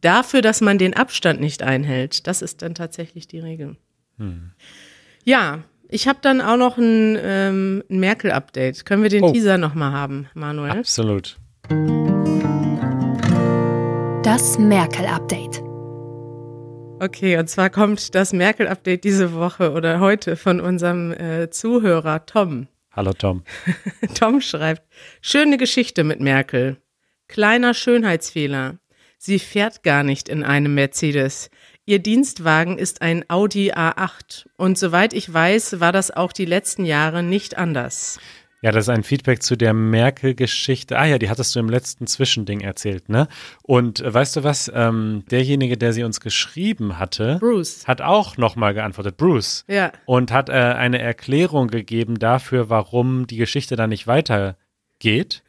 dafür, 0.00 0.42
dass 0.42 0.60
man 0.60 0.78
den 0.78 0.94
Abstand 0.94 1.40
nicht 1.40 1.62
einhält. 1.62 2.26
Das 2.26 2.42
ist 2.42 2.62
dann 2.62 2.74
tatsächlich 2.74 3.28
die 3.28 3.38
Regel. 3.38 3.76
Hm. 4.18 4.52
Ja, 5.24 5.62
ich 5.88 6.08
habe 6.08 6.18
dann 6.20 6.40
auch 6.40 6.56
noch 6.56 6.78
ein, 6.78 7.16
ähm, 7.20 7.84
ein 7.88 8.00
Merkel-Update. 8.00 8.84
Können 8.84 9.02
wir 9.02 9.10
den 9.10 9.24
oh. 9.24 9.32
Teaser 9.32 9.56
nochmal 9.56 9.92
haben, 9.92 10.28
Manuel? 10.34 10.72
Absolut. 10.72 11.38
Das 14.22 14.58
Merkel-Update. 14.58 15.62
Okay, 16.98 17.38
und 17.38 17.48
zwar 17.48 17.70
kommt 17.70 18.14
das 18.14 18.32
Merkel-Update 18.32 19.04
diese 19.04 19.34
Woche 19.34 19.72
oder 19.72 20.00
heute 20.00 20.34
von 20.34 20.60
unserem 20.60 21.12
äh, 21.12 21.50
Zuhörer 21.50 22.26
Tom. 22.26 22.68
Hallo 22.96 23.12
Tom. 23.12 23.42
Tom 24.14 24.40
schreibt, 24.40 24.82
schöne 25.20 25.58
Geschichte 25.58 26.02
mit 26.02 26.18
Merkel. 26.20 26.78
Kleiner 27.28 27.74
Schönheitsfehler. 27.74 28.78
Sie 29.18 29.38
fährt 29.38 29.82
gar 29.82 30.02
nicht 30.02 30.30
in 30.30 30.42
einem 30.42 30.74
Mercedes. 30.74 31.50
Ihr 31.84 31.98
Dienstwagen 31.98 32.78
ist 32.78 33.02
ein 33.02 33.28
Audi 33.28 33.72
A8. 33.72 34.46
Und 34.56 34.78
soweit 34.78 35.12
ich 35.12 35.30
weiß, 35.30 35.78
war 35.78 35.92
das 35.92 36.10
auch 36.10 36.32
die 36.32 36.46
letzten 36.46 36.86
Jahre 36.86 37.22
nicht 37.22 37.58
anders. 37.58 38.18
Ja, 38.62 38.72
das 38.72 38.84
ist 38.84 38.88
ein 38.88 39.02
Feedback 39.02 39.42
zu 39.42 39.56
der 39.56 39.74
Merkel-Geschichte. 39.74 40.98
Ah 40.98 41.04
ja, 41.04 41.18
die 41.18 41.28
hattest 41.28 41.54
du 41.54 41.60
im 41.60 41.68
letzten 41.68 42.06
Zwischending 42.06 42.60
erzählt, 42.60 43.08
ne? 43.08 43.28
Und 43.62 44.00
äh, 44.00 44.12
weißt 44.12 44.36
du 44.36 44.44
was? 44.44 44.70
Ähm, 44.74 45.24
derjenige, 45.30 45.76
der 45.76 45.92
sie 45.92 46.04
uns 46.04 46.20
geschrieben 46.20 46.98
hatte, 46.98 47.36
Bruce, 47.38 47.86
hat 47.86 48.00
auch 48.00 48.36
nochmal 48.38 48.74
geantwortet, 48.74 49.16
Bruce. 49.18 49.64
Ja. 49.68 49.92
Und 50.06 50.32
hat 50.32 50.48
äh, 50.48 50.52
eine 50.52 51.00
Erklärung 51.00 51.68
gegeben 51.68 52.18
dafür, 52.18 52.70
warum 52.70 53.26
die 53.26 53.36
Geschichte 53.36 53.76
dann 53.76 53.90
nicht 53.90 54.06
weitergeht. 54.06 55.42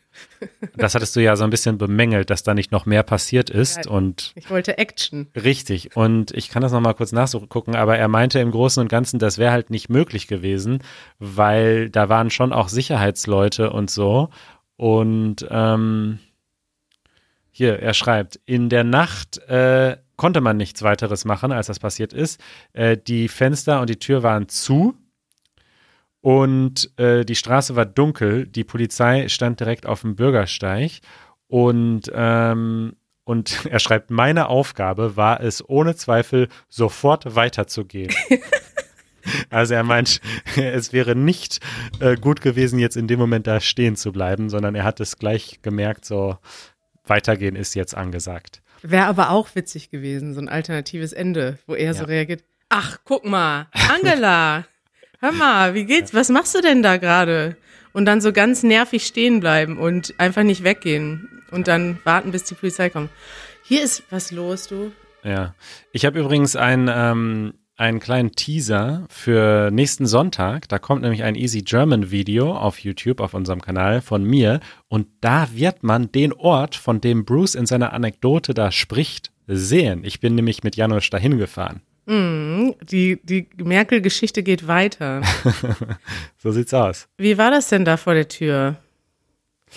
Das 0.76 0.94
hattest 0.96 1.16
du 1.16 1.22
ja 1.22 1.36
so 1.36 1.44
ein 1.44 1.50
bisschen 1.50 1.78
bemängelt, 1.78 2.30
dass 2.30 2.44
da 2.44 2.54
nicht 2.54 2.72
noch 2.72 2.86
mehr 2.86 3.04
passiert 3.04 3.50
ist. 3.50 3.86
Ja, 3.86 3.92
und 3.92 4.34
ich 4.36 4.50
wollte 4.50 4.78
Action. 4.78 5.28
Richtig. 5.36 5.96
Und 5.96 6.32
ich 6.32 6.50
kann 6.50 6.62
das 6.62 6.72
nochmal 6.72 6.94
kurz 6.94 7.12
nachgucken, 7.12 7.76
aber 7.76 7.98
er 7.98 8.08
meinte 8.08 8.40
im 8.40 8.52
Großen 8.52 8.82
und 8.82 8.88
Ganzen, 8.88 9.20
das 9.20 9.38
wäre 9.38 9.52
halt 9.52 9.70
nicht 9.70 9.90
möglich 9.90 10.28
gewesen, 10.28 10.84
weil 11.20 11.90
da 11.90 12.10
waren 12.10 12.30
schon 12.30 12.54
auch 12.54 12.70
Sicherheitsleute 12.70 13.72
und 13.72 13.90
so. 13.90 14.30
Und 14.76 15.48
ähm, 15.50 16.20
hier, 17.52 17.80
er 17.80 17.96
schreibt, 17.96 18.40
in 18.46 18.70
der 18.70 18.84
Nacht 18.84 19.40
äh, 19.48 19.98
konnte 20.16 20.42
man 20.42 20.58
nichts 20.58 20.84
weiteres 20.84 21.26
machen, 21.26 21.52
als 21.52 21.68
das 21.68 21.80
passiert 21.80 22.14
ist. 22.14 22.40
Äh, 22.74 22.98
die 22.98 23.28
Fenster 23.28 23.82
und 23.82 23.90
die 23.90 23.98
Tür 23.98 24.22
waren 24.22 24.48
zu 24.50 24.96
und 26.22 26.92
äh, 26.98 27.24
die 27.24 27.36
Straße 27.36 27.76
war 27.76 27.86
dunkel. 27.86 28.48
Die 28.48 28.64
Polizei 28.64 29.30
stand 29.30 29.60
direkt 29.60 29.86
auf 29.86 30.02
dem 30.02 30.16
Bürgersteig. 30.16 31.00
Und, 31.48 32.12
ähm, 32.14 32.96
und 33.24 33.66
er 33.70 33.80
schreibt, 33.80 34.12
meine 34.12 34.50
Aufgabe 34.50 35.16
war 35.16 35.42
es 35.42 35.68
ohne 35.68 35.96
Zweifel 35.96 36.50
sofort 36.70 37.36
weiterzugehen. 37.36 38.14
also 39.50 39.74
er 39.74 39.84
meint, 39.84 40.22
es 40.56 40.92
wäre 40.92 41.16
nicht 41.16 41.60
äh, 42.00 42.16
gut 42.16 42.42
gewesen, 42.42 42.80
jetzt 42.80 42.98
in 42.98 43.08
dem 43.08 43.20
Moment 43.20 43.48
da 43.48 43.60
stehen 43.60 43.96
zu 43.96 44.12
bleiben, 44.12 44.50
sondern 44.50 44.76
er 44.76 44.84
hat 44.84 45.00
es 45.00 45.18
gleich 45.18 45.60
gemerkt, 45.62 46.06
so 46.06 46.38
weitergehen 47.06 47.56
ist 47.56 47.74
jetzt 47.76 47.96
angesagt. 47.96 48.62
Wäre 48.82 49.06
aber 49.06 49.32
auch 49.32 49.56
witzig 49.56 49.90
gewesen, 49.90 50.34
so 50.34 50.42
ein 50.42 50.50
alternatives 50.50 51.14
Ende, 51.14 51.58
wo 51.66 51.74
er 51.74 51.88
ja. 51.88 51.94
so 51.94 52.06
reagiert. 52.06 52.44
Ach, 52.70 52.98
guck 53.06 53.26
mal, 53.26 53.68
Angela. 53.72 54.66
Hör 55.20 55.32
mal, 55.32 55.74
wie 55.74 55.86
geht's? 55.86 56.14
Was 56.14 56.30
machst 56.30 56.56
du 56.56 56.62
denn 56.62 56.84
da 56.84 56.98
gerade? 56.98 57.58
Und 57.94 58.06
dann 58.06 58.22
so 58.22 58.32
ganz 58.32 58.64
nervig 58.64 59.06
stehen 59.06 59.40
bleiben 59.40 59.78
und 59.78 60.14
einfach 60.20 60.44
nicht 60.44 60.64
weggehen 60.64 61.42
und 61.52 61.68
dann 61.68 62.00
warten, 62.04 62.32
bis 62.32 62.44
die 62.44 62.56
Polizei 62.56 62.90
kommt. 62.90 63.10
Hier 63.64 63.84
ist 63.84 64.04
was 64.10 64.32
los, 64.32 64.68
du. 64.68 64.92
Ja, 65.24 65.56
ich 65.92 66.06
habe 66.06 66.20
übrigens 66.20 66.56
ein, 66.56 66.90
ähm, 66.94 67.54
einen 67.76 68.00
kleinen 68.00 68.32
Teaser 68.32 69.06
für 69.10 69.72
nächsten 69.72 70.06
Sonntag. 70.06 70.70
Da 70.70 70.80
kommt 70.80 71.02
nämlich 71.02 71.24
ein 71.24 71.36
Easy 71.36 71.62
German 71.62 72.12
Video 72.12 72.56
auf 72.56 72.80
YouTube, 72.80 73.20
auf 73.20 73.34
unserem 73.34 73.62
Kanal 73.62 74.02
von 74.02 74.24
mir. 74.24 74.60
Und 74.88 75.08
da 75.22 75.50
wird 75.54 75.84
man 75.84 76.12
den 76.12 76.34
Ort, 76.34 76.76
von 76.76 77.02
dem 77.02 77.26
Bruce 77.26 77.56
in 77.56 77.66
seiner 77.66 77.94
Anekdote 77.94 78.54
da 78.54 78.72
spricht, 78.72 79.32
sehen. 79.48 80.04
Ich 80.04 80.20
bin 80.20 80.36
nämlich 80.36 80.64
mit 80.64 80.76
Janusz 80.76 81.10
dahin 81.10 81.38
gefahren. 81.38 81.82
Mhm, 82.08 82.76
die 82.82 83.20
die 83.22 83.48
Merkel-Geschichte 83.58 84.42
geht 84.42 84.66
weiter. 84.68 85.22
so 86.38 86.52
sieht's 86.52 86.74
aus. 86.74 87.08
Wie 87.18 87.38
war 87.38 87.52
das 87.52 87.68
denn 87.70 87.86
da 87.86 87.98
vor 87.98 88.14
der 88.14 88.30
Tür? 88.30 88.78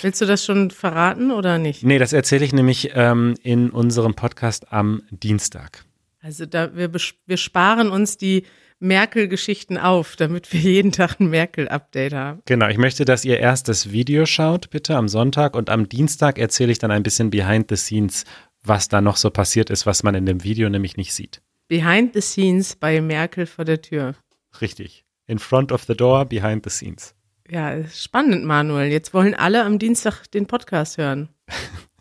Willst 0.01 0.21
du 0.21 0.27
das 0.27 0.45
schon 0.45 0.71
verraten 0.71 1.33
oder 1.33 1.59
nicht? 1.59 1.83
Nee, 1.83 1.99
das 1.99 2.13
erzähle 2.13 2.45
ich 2.45 2.53
nämlich 2.53 2.93
ähm, 2.95 3.35
in 3.43 3.71
unserem 3.71 4.15
Podcast 4.15 4.73
am 4.73 5.03
Dienstag. 5.11 5.85
Also 6.23 6.47
da 6.47 6.77
wir, 6.77 6.93
wir 6.93 7.37
sparen 7.37 7.91
uns 7.91 8.17
die 8.17 8.45
Merkel-Geschichten 8.79 9.77
auf, 9.77 10.17
damit 10.17 10.53
wir 10.53 10.61
jeden 10.61 10.93
Tag 10.93 11.19
ein 11.19 11.29
Merkel-Update 11.29 12.15
haben. 12.15 12.43
Genau, 12.47 12.69
ich 12.69 12.79
möchte, 12.79 13.05
dass 13.05 13.25
ihr 13.25 13.39
erst 13.39 13.69
das 13.69 13.91
Video 13.91 14.25
schaut, 14.25 14.71
bitte 14.71 14.97
am 14.97 15.09
Sonntag 15.09 15.55
und 15.57 15.69
am 15.69 15.89
Dienstag 15.89 16.39
erzähle 16.39 16.73
ich 16.73 16.79
dann 16.79 16.91
ein 16.91 17.03
bisschen 17.03 17.31
behind 17.31 17.67
the 17.69 17.77
scenes, 17.77 18.25
was 18.63 18.89
da 18.89 19.01
noch 19.01 19.17
so 19.17 19.31
passiert 19.31 19.69
ist, 19.69 19.85
was 19.85 20.03
man 20.03 20.15
in 20.15 20.27
dem 20.27 20.45
Video 20.45 20.69
nämlich 20.71 20.97
nicht 20.97 21.13
sieht. 21.13 21.43
Behind 21.71 22.13
the 22.15 22.21
scenes 22.21 22.75
bei 22.75 23.01
Merkel 23.01 23.47
vor 23.47 23.65
der 23.65 23.81
Tür. 23.81 24.17
Richtig. 24.61 25.05
In 25.29 25.39
front 25.39 25.71
of 25.71 25.85
the 25.85 25.95
door, 25.95 26.25
behind 26.25 26.65
the 26.65 26.71
scenes. 26.71 27.15
Ja, 27.49 27.87
spannend, 27.87 28.45
Manuel. 28.45 28.91
Jetzt 28.91 29.15
wollen 29.15 29.37
alle 29.37 29.65
am 29.65 29.79
Dienstag 29.79 30.27
den 30.33 30.47
Podcast 30.47 30.99
hören. 30.99 31.29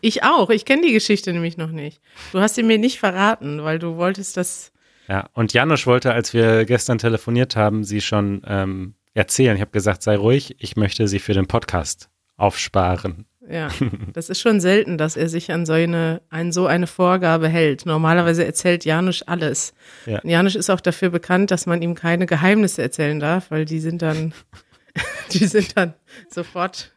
Ich 0.01 0.23
auch. 0.23 0.49
Ich 0.49 0.65
kenne 0.65 0.81
die 0.87 0.93
Geschichte 0.93 1.33
nämlich 1.33 1.57
noch 1.57 1.69
nicht. 1.69 2.01
Du 2.31 2.39
hast 2.39 2.55
sie 2.55 2.63
mir 2.63 2.79
nicht 2.79 2.97
verraten, 2.97 3.63
weil 3.63 3.77
du 3.77 3.97
wolltest 3.97 4.37
das. 4.37 4.71
Ja, 5.07 5.29
und 5.33 5.53
Janusz 5.53 5.85
wollte, 5.85 6.13
als 6.13 6.33
wir 6.33 6.65
gestern 6.65 6.97
telefoniert 6.97 7.55
haben, 7.55 7.83
sie 7.83 8.01
schon 8.01 8.41
ähm, 8.47 8.95
erzählen. 9.13 9.55
Ich 9.55 9.61
habe 9.61 9.71
gesagt, 9.71 10.01
sei 10.01 10.15
ruhig, 10.15 10.55
ich 10.57 10.77
möchte 10.77 11.07
sie 11.07 11.19
für 11.19 11.33
den 11.33 11.45
Podcast 11.45 12.09
aufsparen. 12.37 13.25
Ja, 13.49 13.69
das 14.13 14.29
ist 14.29 14.39
schon 14.39 14.61
selten, 14.61 14.97
dass 14.97 15.17
er 15.17 15.27
sich 15.27 15.51
an 15.51 15.65
so 15.65 15.73
eine, 15.73 16.21
an 16.29 16.51
so 16.51 16.67
eine 16.67 16.87
Vorgabe 16.87 17.47
hält. 17.47 17.85
Normalerweise 17.85 18.45
erzählt 18.45 18.85
Janusz 18.85 19.23
alles. 19.25 19.73
Ja. 20.05 20.19
Janusz 20.23 20.55
ist 20.55 20.69
auch 20.69 20.81
dafür 20.81 21.09
bekannt, 21.09 21.51
dass 21.51 21.65
man 21.65 21.81
ihm 21.81 21.95
keine 21.95 22.27
Geheimnisse 22.27 22.81
erzählen 22.81 23.19
darf, 23.19 23.49
weil 23.49 23.65
die 23.65 23.79
sind 23.79 24.01
dann, 24.01 24.33
die 25.33 25.45
sind 25.45 25.75
dann 25.75 25.95
sofort 26.29 26.91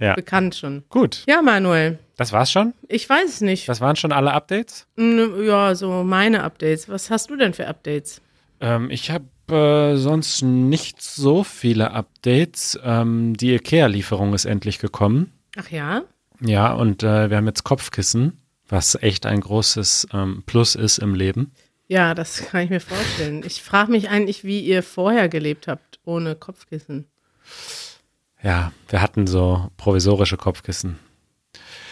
ja. 0.00 0.14
bekannt 0.14 0.54
schon. 0.54 0.84
Gut. 0.88 1.24
Ja, 1.26 1.42
Manuel. 1.42 1.98
Das 2.16 2.32
war's 2.32 2.50
schon? 2.50 2.72
Ich 2.88 3.08
weiß 3.08 3.28
es 3.28 3.40
nicht. 3.40 3.68
Das 3.68 3.80
waren 3.80 3.96
schon 3.96 4.12
alle 4.12 4.32
Updates? 4.32 4.86
Ja, 4.96 5.74
so 5.74 6.04
meine 6.04 6.44
Updates. 6.44 6.88
Was 6.88 7.10
hast 7.10 7.30
du 7.30 7.36
denn 7.36 7.52
für 7.52 7.66
Updates? 7.66 8.22
Ähm, 8.60 8.90
ich 8.90 9.10
habe 9.10 9.26
äh, 9.50 9.96
sonst 9.96 10.42
nicht 10.42 11.02
so 11.02 11.44
viele 11.44 11.90
Updates. 11.90 12.78
Ähm, 12.82 13.36
die 13.36 13.54
IKEA-Lieferung 13.54 14.34
ist 14.34 14.44
endlich 14.44 14.78
gekommen. 14.78 15.32
Ach 15.56 15.70
ja? 15.70 16.02
Ja, 16.40 16.72
und 16.72 17.02
äh, 17.02 17.30
wir 17.30 17.36
haben 17.36 17.46
jetzt 17.46 17.64
Kopfkissen, 17.64 18.40
was 18.68 18.94
echt 19.00 19.26
ein 19.26 19.40
großes 19.40 20.08
ähm, 20.12 20.42
Plus 20.46 20.74
ist 20.74 20.98
im 20.98 21.14
Leben. 21.14 21.52
Ja, 21.88 22.14
das 22.14 22.46
kann 22.46 22.62
ich 22.62 22.70
mir 22.70 22.80
vorstellen. 22.80 23.42
Ich 23.46 23.62
frage 23.62 23.90
mich 23.92 24.08
eigentlich, 24.10 24.44
wie 24.44 24.60
ihr 24.60 24.82
vorher 24.82 25.28
gelebt 25.28 25.68
habt 25.68 26.00
ohne 26.04 26.34
Kopfkissen. 26.34 27.06
Ja, 28.42 28.72
wir 28.88 29.00
hatten 29.02 29.26
so 29.26 29.70
provisorische 29.76 30.36
Kopfkissen. 30.36 30.98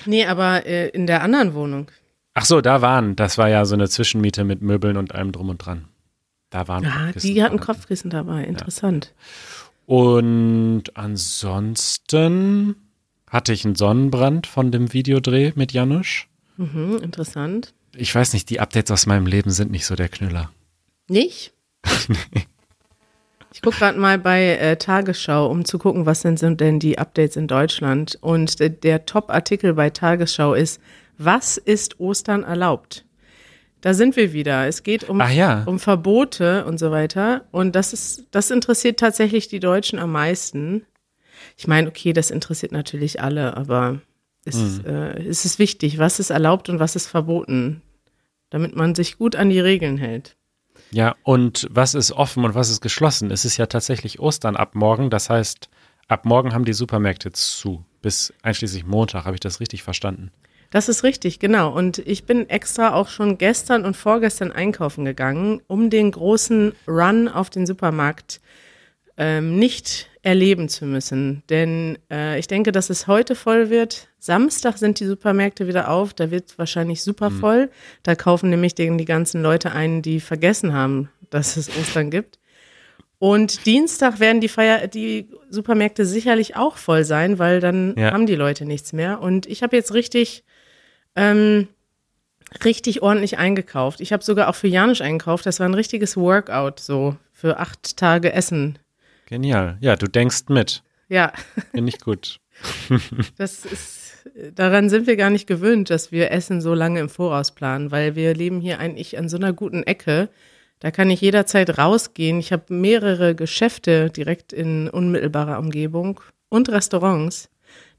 Nee, 0.04 0.26
aber 0.26 0.66
äh, 0.66 0.88
in 0.88 1.06
der 1.06 1.22
anderen 1.22 1.54
Wohnung. 1.54 1.90
Ach 2.34 2.44
so, 2.44 2.60
da 2.60 2.82
waren, 2.82 3.16
das 3.16 3.38
war 3.38 3.48
ja 3.48 3.64
so 3.64 3.74
eine 3.74 3.88
Zwischenmiete 3.88 4.44
mit 4.44 4.60
Möbeln 4.60 4.96
und 4.96 5.14
allem 5.14 5.32
drum 5.32 5.48
und 5.48 5.58
dran. 5.58 5.86
Da 6.50 6.68
waren 6.68 6.84
Ah, 6.86 7.12
die 7.12 7.42
hatten 7.42 7.60
Kopfkissen 7.60 8.10
dabei, 8.10 8.44
interessant. 8.44 9.12
Ja. 9.86 9.94
Und 9.94 10.96
ansonsten 10.96 12.76
hatte 13.34 13.52
ich 13.52 13.64
einen 13.64 13.74
Sonnenbrand 13.74 14.46
von 14.46 14.70
dem 14.70 14.92
Videodreh 14.92 15.52
mit 15.56 15.72
Janusz. 15.72 16.26
Mhm, 16.56 17.00
interessant. 17.02 17.74
Ich 17.96 18.14
weiß 18.14 18.32
nicht, 18.32 18.48
die 18.48 18.60
Updates 18.60 18.92
aus 18.92 19.06
meinem 19.06 19.26
Leben 19.26 19.50
sind 19.50 19.72
nicht 19.72 19.86
so 19.86 19.96
der 19.96 20.08
Knüller. 20.08 20.52
Nicht? 21.08 21.52
nee. 22.08 22.46
Ich 23.52 23.60
gucke 23.60 23.78
gerade 23.78 23.98
mal 23.98 24.18
bei 24.18 24.56
äh, 24.56 24.76
Tagesschau, 24.76 25.50
um 25.50 25.64
zu 25.64 25.78
gucken, 25.78 26.06
was 26.06 26.20
sind 26.20 26.60
denn 26.60 26.78
die 26.78 26.98
Updates 26.98 27.34
in 27.34 27.48
Deutschland. 27.48 28.18
Und 28.20 28.60
äh, 28.60 28.70
der 28.70 29.04
Top-Artikel 29.04 29.74
bei 29.74 29.90
Tagesschau 29.90 30.54
ist, 30.54 30.80
was 31.18 31.56
ist 31.56 31.98
Ostern 31.98 32.44
erlaubt? 32.44 33.04
Da 33.80 33.94
sind 33.94 34.14
wir 34.14 34.32
wieder. 34.32 34.68
Es 34.68 34.84
geht 34.84 35.08
um, 35.08 35.20
ja. 35.20 35.64
um 35.66 35.80
Verbote 35.80 36.64
und 36.66 36.78
so 36.78 36.92
weiter. 36.92 37.46
Und 37.50 37.74
das 37.74 37.92
ist, 37.92 38.24
das 38.30 38.52
interessiert 38.52 39.00
tatsächlich 39.00 39.48
die 39.48 39.60
Deutschen 39.60 39.98
am 39.98 40.12
meisten. 40.12 40.86
Ich 41.56 41.66
meine, 41.66 41.88
okay, 41.88 42.12
das 42.12 42.30
interessiert 42.30 42.72
natürlich 42.72 43.20
alle, 43.20 43.56
aber 43.56 44.00
es, 44.44 44.56
mhm. 44.56 44.84
äh, 44.86 45.22
es 45.22 45.44
ist 45.44 45.58
wichtig, 45.58 45.98
was 45.98 46.20
ist 46.20 46.30
erlaubt 46.30 46.68
und 46.68 46.78
was 46.78 46.96
ist 46.96 47.06
verboten, 47.06 47.82
damit 48.50 48.76
man 48.76 48.94
sich 48.94 49.18
gut 49.18 49.36
an 49.36 49.50
die 49.50 49.60
Regeln 49.60 49.96
hält. 49.96 50.36
Ja, 50.90 51.16
und 51.22 51.66
was 51.70 51.94
ist 51.94 52.12
offen 52.12 52.44
und 52.44 52.54
was 52.54 52.70
ist 52.70 52.80
geschlossen? 52.80 53.30
Es 53.30 53.44
ist 53.44 53.56
ja 53.56 53.66
tatsächlich 53.66 54.20
Ostern 54.20 54.56
ab 54.56 54.74
morgen. 54.74 55.10
Das 55.10 55.30
heißt, 55.30 55.68
ab 56.08 56.24
morgen 56.24 56.52
haben 56.52 56.64
die 56.64 56.72
Supermärkte 56.72 57.32
zu. 57.32 57.84
Bis 58.02 58.32
einschließlich 58.42 58.84
Montag, 58.84 59.24
habe 59.24 59.34
ich 59.34 59.40
das 59.40 59.60
richtig 59.60 59.82
verstanden? 59.82 60.30
Das 60.70 60.88
ist 60.88 61.04
richtig, 61.04 61.38
genau. 61.38 61.72
Und 61.72 61.98
ich 61.98 62.24
bin 62.24 62.48
extra 62.50 62.94
auch 62.94 63.08
schon 63.08 63.38
gestern 63.38 63.84
und 63.84 63.96
vorgestern 63.96 64.52
einkaufen 64.52 65.04
gegangen, 65.04 65.62
um 65.66 65.88
den 65.88 66.10
großen 66.10 66.74
Run 66.86 67.28
auf 67.28 67.48
den 67.48 67.66
Supermarkt 67.66 68.40
ähm, 69.16 69.58
nicht 69.58 70.08
erleben 70.22 70.68
zu 70.68 70.86
müssen. 70.86 71.42
Denn 71.50 71.98
äh, 72.10 72.38
ich 72.38 72.46
denke, 72.46 72.72
dass 72.72 72.90
es 72.90 73.06
heute 73.06 73.34
voll 73.34 73.68
wird. 73.70 74.08
Samstag 74.18 74.78
sind 74.78 74.98
die 74.98 75.06
Supermärkte 75.06 75.68
wieder 75.68 75.90
auf. 75.90 76.14
Da 76.14 76.30
wird 76.30 76.58
wahrscheinlich 76.58 77.02
super 77.02 77.30
mhm. 77.30 77.40
voll. 77.40 77.70
Da 78.02 78.14
kaufen 78.14 78.50
nämlich 78.50 78.74
die, 78.74 78.96
die 78.96 79.04
ganzen 79.04 79.42
Leute 79.42 79.72
ein, 79.72 80.00
die 80.00 80.20
vergessen 80.20 80.72
haben, 80.72 81.10
dass 81.30 81.56
es 81.56 81.68
Ostern 81.78 82.10
gibt. 82.10 82.38
Und 83.18 83.66
Dienstag 83.66 84.18
werden 84.18 84.40
die, 84.40 84.48
Feier 84.48 84.86
die 84.88 85.28
Supermärkte 85.50 86.04
sicherlich 86.04 86.56
auch 86.56 86.76
voll 86.76 87.04
sein, 87.04 87.38
weil 87.38 87.60
dann 87.60 87.94
ja. 87.96 88.12
haben 88.12 88.26
die 88.26 88.34
Leute 88.34 88.64
nichts 88.64 88.92
mehr. 88.92 89.20
Und 89.20 89.46
ich 89.46 89.62
habe 89.62 89.76
jetzt 89.76 89.94
richtig, 89.94 90.44
ähm, 91.16 91.68
richtig 92.64 93.02
ordentlich 93.02 93.38
eingekauft. 93.38 94.00
Ich 94.00 94.12
habe 94.12 94.24
sogar 94.24 94.48
auch 94.48 94.54
für 94.54 94.68
Janisch 94.68 95.00
eingekauft. 95.00 95.46
Das 95.46 95.60
war 95.60 95.68
ein 95.68 95.74
richtiges 95.74 96.16
Workout, 96.16 96.80
so 96.80 97.16
für 97.32 97.58
acht 97.58 97.96
Tage 97.96 98.32
Essen 98.32 98.78
Genial. 99.26 99.78
Ja, 99.80 99.96
du 99.96 100.06
denkst 100.06 100.44
mit. 100.48 100.82
Ja. 101.08 101.32
Finde 101.70 101.90
ich 101.90 102.00
gut. 102.00 102.40
das 103.36 103.64
ist, 103.64 104.28
daran 104.54 104.88
sind 104.88 105.06
wir 105.06 105.16
gar 105.16 105.30
nicht 105.30 105.46
gewöhnt, 105.46 105.90
dass 105.90 106.12
wir 106.12 106.30
Essen 106.30 106.60
so 106.60 106.74
lange 106.74 107.00
im 107.00 107.08
Voraus 107.08 107.52
planen, 107.52 107.90
weil 107.90 108.14
wir 108.14 108.34
leben 108.34 108.60
hier 108.60 108.78
eigentlich 108.78 109.18
an 109.18 109.28
so 109.28 109.36
einer 109.36 109.52
guten 109.52 109.82
Ecke. 109.82 110.28
Da 110.80 110.90
kann 110.90 111.10
ich 111.10 111.20
jederzeit 111.20 111.78
rausgehen. 111.78 112.38
Ich 112.38 112.52
habe 112.52 112.74
mehrere 112.74 113.34
Geschäfte 113.34 114.10
direkt 114.10 114.52
in 114.52 114.88
unmittelbarer 114.88 115.58
Umgebung 115.58 116.20
und 116.48 116.68
Restaurants, 116.68 117.48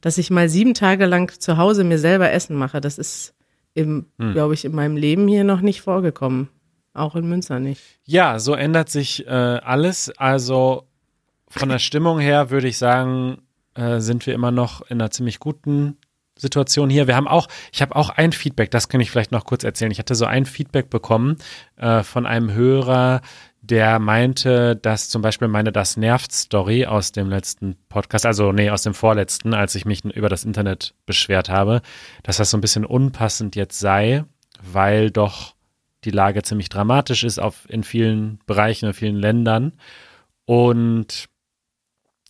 dass 0.02 0.18
ich 0.18 0.30
mal 0.30 0.50
sieben 0.50 0.74
Tage 0.74 1.06
lang 1.06 1.32
zu 1.40 1.58
Hause 1.58 1.84
mir 1.84 2.00
selber 2.00 2.32
Essen 2.32 2.56
mache. 2.56 2.82
Das 2.82 2.98
ist, 2.98 3.34
hm. 3.76 4.06
glaube 4.18 4.54
ich, 4.54 4.66
in 4.66 4.76
meinem 4.76 4.98
Leben 4.98 5.28
hier 5.28 5.44
noch 5.44 5.62
nicht 5.62 5.82
vorgekommen. 5.82 6.50
Auch 6.94 7.16
in 7.16 7.28
Münster 7.28 7.60
nicht. 7.60 7.82
Ja, 8.06 8.40
so 8.40 8.54
ändert 8.54 8.90
sich 8.90 9.28
äh, 9.28 9.30
alles. 9.30 10.12
Also 10.18 10.88
von 11.50 11.70
der 11.70 11.80
Stimmung 11.80 12.20
her 12.20 12.50
würde 12.50 12.68
ich 12.68 12.78
sagen, 12.78 13.42
äh, 13.76 14.00
sind 14.00 14.26
wir 14.26 14.34
immer 14.34 14.52
noch 14.52 14.82
in 14.82 15.00
einer 15.00 15.12
ziemlich 15.12 15.40
guten 15.40 15.98
Situation 16.38 16.90
hier. 16.90 17.08
Wir 17.08 17.16
haben 17.16 17.28
auch, 17.28 17.48
ich 17.72 17.82
habe 17.82 17.96
auch 17.96 18.10
ein 18.10 18.34
Feedback, 18.34 18.72
das 18.72 18.90
kann 18.90 19.00
ich 19.00 19.10
vielleicht 19.10 19.32
noch 19.32 19.46
kurz 19.46 19.64
erzählen. 19.64 19.92
Ich 19.92 20.00
hatte 20.00 20.16
so 20.16 20.26
ein 20.26 20.46
Feedback 20.46 20.90
bekommen 20.90 21.38
äh, 21.78 22.04
von 22.04 22.26
einem 22.26 22.52
Hörer, 22.52 23.22
der 23.62 24.00
meinte, 24.00 24.76
dass 24.76 25.10
zum 25.10 25.22
Beispiel 25.22 25.48
meine 25.48 25.72
Das 25.72 25.98
nervt 25.98 26.32
Story 26.32 26.86
aus 26.86 27.12
dem 27.12 27.30
letzten 27.30 27.76
Podcast, 27.90 28.26
also 28.26 28.52
nee, 28.52 28.70
aus 28.70 28.84
dem 28.84 28.94
vorletzten, 28.94 29.54
als 29.54 29.76
ich 29.76 29.86
mich 29.86 30.04
über 30.06 30.30
das 30.30 30.44
Internet 30.44 30.94
beschwert 31.06 31.50
habe, 31.50 31.82
dass 32.22 32.38
das 32.38 32.52
so 32.52 32.58
ein 32.58 32.62
bisschen 32.62 32.86
unpassend 32.86 33.56
jetzt 33.56 33.80
sei, 33.80 34.26
weil 34.62 35.10
doch 35.10 35.56
die 36.04 36.12
Lage 36.12 36.44
ziemlich 36.44 36.70
dramatisch 36.70 37.24
ist 37.24 37.40
auf, 37.40 37.68
in 37.68 37.84
vielen 37.84 38.40
Bereichen, 38.46 38.88
in 38.88 38.94
vielen 38.94 39.16
Ländern. 39.16 39.74
Und 40.46 41.28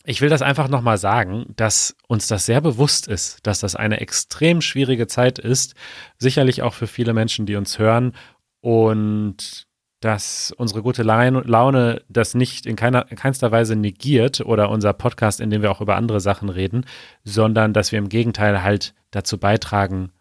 ich 0.06 0.20
will 0.20 0.28
das 0.28 0.40
einfach 0.40 0.68
nochmal 0.68 0.98
sagen, 0.98 1.46
dass 1.56 1.96
uns 2.06 2.28
das 2.28 2.46
sehr 2.46 2.60
bewusst 2.60 3.08
ist, 3.08 3.44
dass 3.44 3.58
das 3.58 3.74
eine 3.74 4.00
extrem 4.00 4.60
schwierige 4.60 5.08
Zeit 5.08 5.40
ist, 5.40 5.74
sicherlich 6.16 6.62
auch 6.62 6.74
für 6.74 6.86
viele 6.86 7.12
Menschen, 7.12 7.44
die 7.44 7.56
uns 7.56 7.78
hören 7.80 8.12
und 8.60 9.66
dass 10.00 10.52
unsere 10.56 10.82
gute 10.82 11.02
Laune 11.02 12.02
das 12.08 12.34
nicht 12.34 12.66
in, 12.66 12.76
keiner, 12.76 13.10
in 13.10 13.16
keinster 13.16 13.50
Weise 13.50 13.74
negiert 13.74 14.40
oder 14.40 14.70
unser 14.70 14.92
Podcast, 14.92 15.40
in 15.40 15.50
dem 15.50 15.62
wir 15.62 15.72
auch 15.72 15.80
über 15.80 15.96
andere 15.96 16.20
Sachen 16.20 16.50
reden, 16.50 16.84
sondern 17.24 17.72
dass 17.72 17.90
wir 17.90 17.98
im 17.98 18.08
Gegenteil 18.08 18.62
halt 18.62 18.94
dazu 19.10 19.38
beitragen 19.38 20.12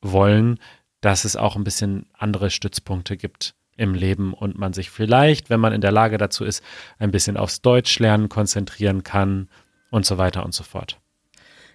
wollen, 0.00 0.58
dass 1.02 1.26
es 1.26 1.36
auch 1.36 1.56
ein 1.56 1.64
bisschen 1.64 2.06
andere 2.14 2.48
Stützpunkte 2.48 3.18
gibt 3.18 3.54
im 3.76 3.94
Leben 3.94 4.32
und 4.34 4.58
man 4.58 4.72
sich 4.72 4.90
vielleicht, 4.90 5.50
wenn 5.50 5.60
man 5.60 5.72
in 5.72 5.80
der 5.80 5.92
Lage 5.92 6.18
dazu 6.18 6.44
ist, 6.44 6.62
ein 6.98 7.10
bisschen 7.10 7.36
aufs 7.36 7.62
Deutschlernen 7.62 8.28
konzentrieren 8.28 9.02
kann 9.02 9.48
und 9.90 10.06
so 10.06 10.18
weiter 10.18 10.44
und 10.44 10.54
so 10.54 10.62
fort. 10.64 10.98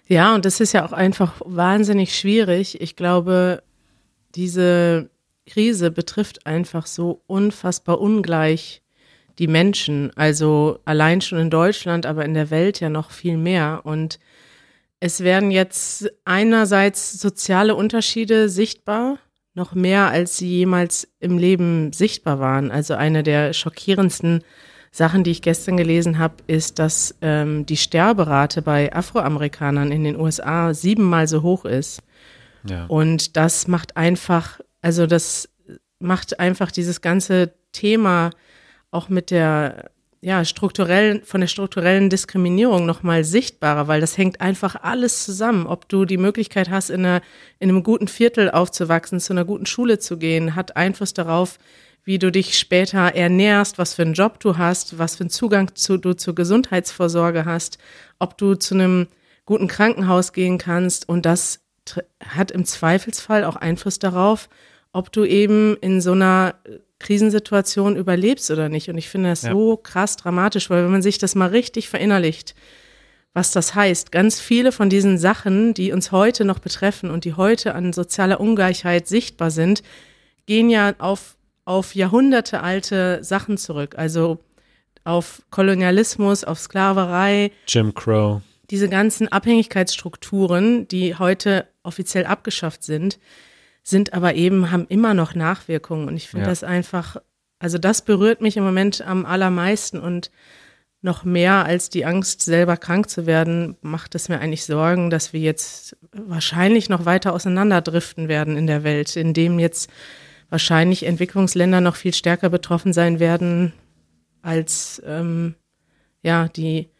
Ja, 0.06 0.34
und 0.34 0.44
das 0.44 0.60
ist 0.60 0.72
ja 0.72 0.84
auch 0.84 0.92
einfach 0.92 1.40
wahnsinnig 1.44 2.18
schwierig. 2.18 2.80
Ich 2.80 2.96
glaube, 2.96 3.62
diese 4.34 5.10
Krise 5.46 5.90
betrifft 5.90 6.46
einfach 6.46 6.86
so 6.86 7.22
unfassbar 7.26 8.00
ungleich 8.00 8.82
die 9.38 9.46
Menschen. 9.46 10.10
Also 10.16 10.80
allein 10.84 11.20
schon 11.20 11.38
in 11.38 11.50
Deutschland, 11.50 12.06
aber 12.06 12.24
in 12.24 12.34
der 12.34 12.50
Welt 12.50 12.80
ja 12.80 12.88
noch 12.88 13.10
viel 13.10 13.36
mehr. 13.36 13.82
Und 13.84 14.18
es 15.00 15.20
werden 15.20 15.50
jetzt 15.50 16.10
einerseits 16.24 17.18
soziale 17.18 17.74
Unterschiede 17.74 18.48
sichtbar, 18.48 19.18
noch 19.60 19.74
mehr 19.74 20.08
als 20.08 20.38
sie 20.38 20.48
jemals 20.48 21.06
im 21.20 21.36
Leben 21.36 21.92
sichtbar 21.92 22.40
waren. 22.40 22.70
Also 22.70 22.94
eine 22.94 23.22
der 23.22 23.52
schockierendsten 23.52 24.42
Sachen, 24.90 25.22
die 25.22 25.30
ich 25.30 25.42
gestern 25.42 25.76
gelesen 25.76 26.18
habe, 26.18 26.36
ist, 26.46 26.78
dass 26.78 27.14
ähm, 27.20 27.66
die 27.66 27.76
Sterberate 27.76 28.62
bei 28.62 28.92
Afroamerikanern 28.92 29.92
in 29.92 30.02
den 30.02 30.18
USA 30.18 30.72
siebenmal 30.74 31.28
so 31.28 31.42
hoch 31.42 31.64
ist. 31.64 32.02
Ja. 32.64 32.86
Und 32.86 33.36
das 33.36 33.68
macht 33.68 33.96
einfach, 33.96 34.60
also 34.82 35.06
das 35.06 35.48
macht 35.98 36.40
einfach 36.40 36.72
dieses 36.72 37.02
ganze 37.02 37.52
Thema 37.72 38.30
auch 38.90 39.10
mit 39.10 39.30
der 39.30 39.90
ja, 40.22 40.44
strukturellen, 40.44 41.22
von 41.24 41.40
der 41.40 41.48
strukturellen 41.48 42.10
Diskriminierung 42.10 42.84
nochmal 42.84 43.24
sichtbarer, 43.24 43.88
weil 43.88 44.02
das 44.02 44.18
hängt 44.18 44.40
einfach 44.40 44.76
alles 44.82 45.24
zusammen. 45.24 45.66
Ob 45.66 45.88
du 45.88 46.04
die 46.04 46.18
Möglichkeit 46.18 46.68
hast, 46.68 46.90
in, 46.90 47.06
einer, 47.06 47.22
in 47.58 47.70
einem 47.70 47.82
guten 47.82 48.06
Viertel 48.06 48.50
aufzuwachsen, 48.50 49.20
zu 49.20 49.32
einer 49.32 49.46
guten 49.46 49.64
Schule 49.64 49.98
zu 49.98 50.18
gehen, 50.18 50.54
hat 50.54 50.76
Einfluss 50.76 51.14
darauf, 51.14 51.58
wie 52.04 52.18
du 52.18 52.30
dich 52.30 52.58
später 52.58 53.14
ernährst, 53.14 53.78
was 53.78 53.94
für 53.94 54.02
einen 54.02 54.14
Job 54.14 54.40
du 54.40 54.58
hast, 54.58 54.98
was 54.98 55.16
für 55.16 55.22
einen 55.22 55.30
Zugang 55.30 55.74
zu, 55.74 55.96
du 55.96 56.14
zur 56.14 56.34
Gesundheitsvorsorge 56.34 57.46
hast, 57.46 57.78
ob 58.18 58.36
du 58.36 58.54
zu 58.54 58.74
einem 58.74 59.08
guten 59.46 59.68
Krankenhaus 59.68 60.32
gehen 60.32 60.58
kannst. 60.58 61.08
Und 61.08 61.24
das 61.24 61.60
hat 62.22 62.50
im 62.50 62.66
Zweifelsfall 62.66 63.44
auch 63.44 63.56
Einfluss 63.56 63.98
darauf, 63.98 64.48
ob 64.92 65.12
du 65.12 65.24
eben 65.24 65.76
in 65.80 66.00
so 66.00 66.12
einer 66.12 66.54
Krisensituation 66.98 67.96
überlebst 67.96 68.50
oder 68.50 68.68
nicht. 68.68 68.88
Und 68.88 68.98
ich 68.98 69.08
finde 69.08 69.30
das 69.30 69.42
ja. 69.42 69.52
so 69.52 69.76
krass 69.76 70.16
dramatisch, 70.16 70.70
weil 70.70 70.84
wenn 70.84 70.92
man 70.92 71.02
sich 71.02 71.18
das 71.18 71.34
mal 71.34 71.48
richtig 71.48 71.88
verinnerlicht, 71.88 72.54
was 73.32 73.52
das 73.52 73.74
heißt, 73.74 74.10
ganz 74.12 74.40
viele 74.40 74.72
von 74.72 74.90
diesen 74.90 75.16
Sachen, 75.16 75.72
die 75.72 75.92
uns 75.92 76.12
heute 76.12 76.44
noch 76.44 76.58
betreffen 76.58 77.10
und 77.10 77.24
die 77.24 77.34
heute 77.34 77.74
an 77.74 77.92
sozialer 77.92 78.40
Ungleichheit 78.40 79.06
sichtbar 79.06 79.50
sind, 79.50 79.82
gehen 80.46 80.68
ja 80.68 80.94
auf, 80.98 81.36
auf 81.64 81.94
Jahrhunderte 81.94 82.60
alte 82.60 83.22
Sachen 83.22 83.56
zurück. 83.56 83.94
Also 83.96 84.40
auf 85.04 85.42
Kolonialismus, 85.50 86.44
auf 86.44 86.58
Sklaverei. 86.58 87.52
Jim 87.66 87.94
Crow. 87.94 88.42
Diese 88.70 88.88
ganzen 88.88 89.28
Abhängigkeitsstrukturen, 89.28 90.86
die 90.88 91.14
heute 91.14 91.66
offiziell 91.82 92.26
abgeschafft 92.26 92.84
sind, 92.84 93.18
sind 93.90 94.12
aber 94.14 94.34
eben, 94.34 94.70
haben 94.70 94.86
immer 94.88 95.14
noch 95.14 95.34
Nachwirkungen. 95.34 96.08
Und 96.08 96.16
ich 96.16 96.28
finde 96.28 96.46
ja. 96.46 96.50
das 96.50 96.64
einfach, 96.64 97.16
also 97.58 97.78
das 97.78 98.02
berührt 98.02 98.40
mich 98.40 98.56
im 98.56 98.64
Moment 98.64 99.02
am 99.02 99.26
allermeisten 99.26 100.00
und 100.00 100.30
noch 101.02 101.24
mehr 101.24 101.64
als 101.64 101.88
die 101.88 102.04
Angst, 102.04 102.42
selber 102.42 102.76
krank 102.76 103.08
zu 103.08 103.26
werden, 103.26 103.76
macht 103.80 104.14
es 104.14 104.28
mir 104.28 104.38
eigentlich 104.38 104.64
Sorgen, 104.64 105.08
dass 105.08 105.32
wir 105.32 105.40
jetzt 105.40 105.96
wahrscheinlich 106.12 106.88
noch 106.88 107.06
weiter 107.06 107.32
auseinanderdriften 107.32 108.28
werden 108.28 108.56
in 108.56 108.66
der 108.66 108.84
Welt, 108.84 109.16
in 109.16 109.32
dem 109.32 109.58
jetzt 109.58 109.90
wahrscheinlich 110.50 111.04
Entwicklungsländer 111.06 111.80
noch 111.80 111.96
viel 111.96 112.12
stärker 112.12 112.50
betroffen 112.50 112.92
sein 112.92 113.18
werden 113.18 113.72
als 114.42 115.00
ähm, 115.06 115.54
ja 116.22 116.48
die 116.48 116.90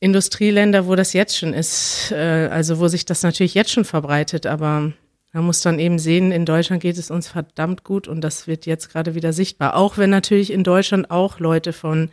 Industrieländer, 0.00 0.86
wo 0.86 0.94
das 0.96 1.12
jetzt 1.12 1.36
schon 1.36 1.54
ist, 1.54 2.12
äh, 2.12 2.48
also 2.50 2.78
wo 2.78 2.88
sich 2.88 3.04
das 3.04 3.22
natürlich 3.22 3.54
jetzt 3.54 3.70
schon 3.70 3.84
verbreitet, 3.84 4.46
aber 4.46 4.92
man 5.32 5.44
muss 5.44 5.62
dann 5.62 5.78
eben 5.78 5.98
sehen, 5.98 6.30
in 6.30 6.44
Deutschland 6.44 6.82
geht 6.82 6.98
es 6.98 7.10
uns 7.10 7.28
verdammt 7.28 7.84
gut 7.84 8.06
und 8.06 8.20
das 8.20 8.46
wird 8.46 8.66
jetzt 8.66 8.90
gerade 8.90 9.14
wieder 9.14 9.32
sichtbar. 9.32 9.76
Auch 9.76 9.96
wenn 9.96 10.10
natürlich 10.10 10.52
in 10.52 10.62
Deutschland 10.62 11.10
auch 11.10 11.38
Leute 11.38 11.72
von 11.72 12.10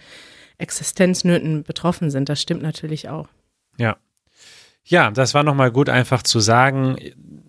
Existenznöten 0.57 1.63
betroffen 1.63 2.11
sind. 2.11 2.29
Das 2.29 2.41
stimmt 2.41 2.61
natürlich 2.61 3.09
auch. 3.09 3.27
Ja. 3.77 3.97
Ja, 4.83 5.11
das 5.11 5.33
war 5.33 5.43
nochmal 5.43 5.71
gut 5.71 5.87
einfach 5.89 6.23
zu 6.23 6.39
sagen, 6.39 6.97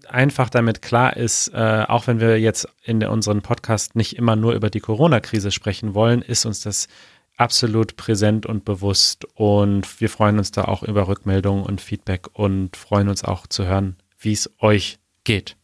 einfach 0.08 0.50
damit 0.50 0.82
klar 0.82 1.16
ist, 1.16 1.48
äh, 1.54 1.84
auch 1.88 2.06
wenn 2.06 2.20
wir 2.20 2.38
jetzt 2.38 2.68
in 2.82 3.02
unserem 3.04 3.40
Podcast 3.40 3.96
nicht 3.96 4.16
immer 4.16 4.36
nur 4.36 4.52
über 4.52 4.68
die 4.68 4.80
Corona-Krise 4.80 5.50
sprechen 5.50 5.94
wollen, 5.94 6.20
ist 6.20 6.44
uns 6.44 6.60
das 6.60 6.88
absolut 7.36 7.96
präsent 7.96 8.44
und 8.44 8.66
bewusst 8.66 9.24
und 9.34 10.00
wir 10.00 10.10
freuen 10.10 10.36
uns 10.36 10.50
da 10.50 10.64
auch 10.64 10.82
über 10.82 11.08
Rückmeldungen 11.08 11.64
und 11.64 11.80
Feedback 11.80 12.26
und 12.34 12.76
freuen 12.76 13.08
uns 13.08 13.24
auch 13.24 13.46
zu 13.46 13.64
hören, 13.64 13.96
wie 14.18 14.32
es 14.32 14.50
euch 14.58 14.98
geht. 15.24 15.56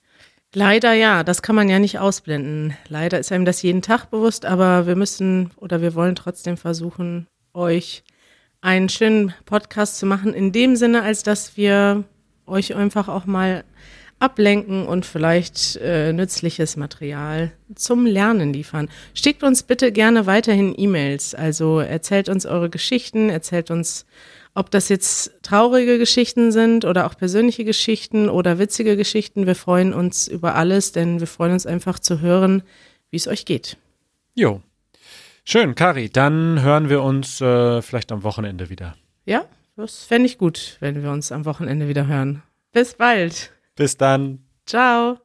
Leider 0.59 0.95
ja, 0.95 1.23
das 1.23 1.43
kann 1.43 1.55
man 1.55 1.69
ja 1.69 1.79
nicht 1.79 1.99
ausblenden. 1.99 2.75
Leider 2.89 3.19
ist 3.19 3.31
einem 3.31 3.45
das 3.45 3.61
jeden 3.61 3.83
Tag 3.83 4.07
bewusst, 4.07 4.47
aber 4.47 4.87
wir 4.87 4.97
müssen 4.97 5.51
oder 5.57 5.83
wir 5.83 5.95
wollen 5.95 6.15
trotzdem 6.15 6.57
versuchen, 6.57 7.27
euch 7.53 8.03
einen 8.63 8.89
schönen 8.89 9.35
Podcast 9.45 9.99
zu 9.99 10.07
machen, 10.07 10.33
in 10.33 10.53
dem 10.53 10.75
Sinne, 10.75 11.03
als 11.03 11.23
dass 11.23 11.59
wir 11.59 12.05
euch 12.47 12.75
einfach 12.75 13.09
auch 13.09 13.27
mal 13.27 13.65
ablenken 14.19 14.87
und 14.87 15.05
vielleicht 15.05 15.77
äh, 15.77 16.15
nützliches 16.15 16.79
Material 16.79 17.53
zum 17.75 18.07
Lernen 18.07 18.55
liefern. 18.55 18.89
Schickt 19.13 19.43
uns 19.43 19.63
bitte 19.63 19.93
gerne 19.93 20.25
weiterhin 20.25 20.75
E-Mails. 20.75 21.35
Also 21.35 21.81
erzählt 21.81 22.31
uns 22.31 22.47
eure 22.47 22.71
Geschichten, 22.71 23.29
erzählt 23.29 23.71
uns 23.71 24.07
ob 24.57 24.71
das 24.71 24.89
jetzt 24.89 25.33
traurige 25.43 25.99
Geschichten 25.99 26.51
sind 26.51 26.85
oder 26.85 27.07
auch 27.07 27.17
persönliche 27.17 27.65
Geschichten 27.65 28.29
oder 28.29 28.59
witzige 28.59 28.97
Geschichten, 28.97 29.47
wir 29.47 29.55
freuen 29.55 29.93
uns 29.93 30.27
über 30.27 30.55
alles, 30.55 30.93
denn 30.93 31.21
wir 31.21 31.27
freuen 31.27 31.53
uns 31.53 31.67
einfach 31.67 31.99
zu 31.99 32.21
hören, 32.21 32.63
wie 33.11 33.19
es 33.19 33.29
euch 33.29 33.45
geht. 33.45 33.77
Jo. 34.35 34.63
Schön, 35.45 35.75
Kari. 35.75 36.09
Dann 36.09 36.63
hören 36.63 36.89
wir 36.89 37.03
uns 37.03 37.41
äh, 37.41 37.83
vielleicht 37.83 38.11
am 38.11 38.25
Wochenende 38.25 38.71
wieder. 38.71 38.97
Ja, 39.27 39.45
das 39.77 40.05
fände 40.05 40.27
ich 40.27 40.39
gut, 40.39 40.79
wenn 40.81 41.03
wir 41.03 41.11
uns 41.11 41.31
am 41.33 41.45
Wochenende 41.45 41.87
wieder 41.87 42.07
hören. 42.07 42.43
Bis 42.73 42.95
bald. 42.95 43.53
Bis 43.77 43.97
dann. 43.97 44.39
Ciao. 44.65 45.19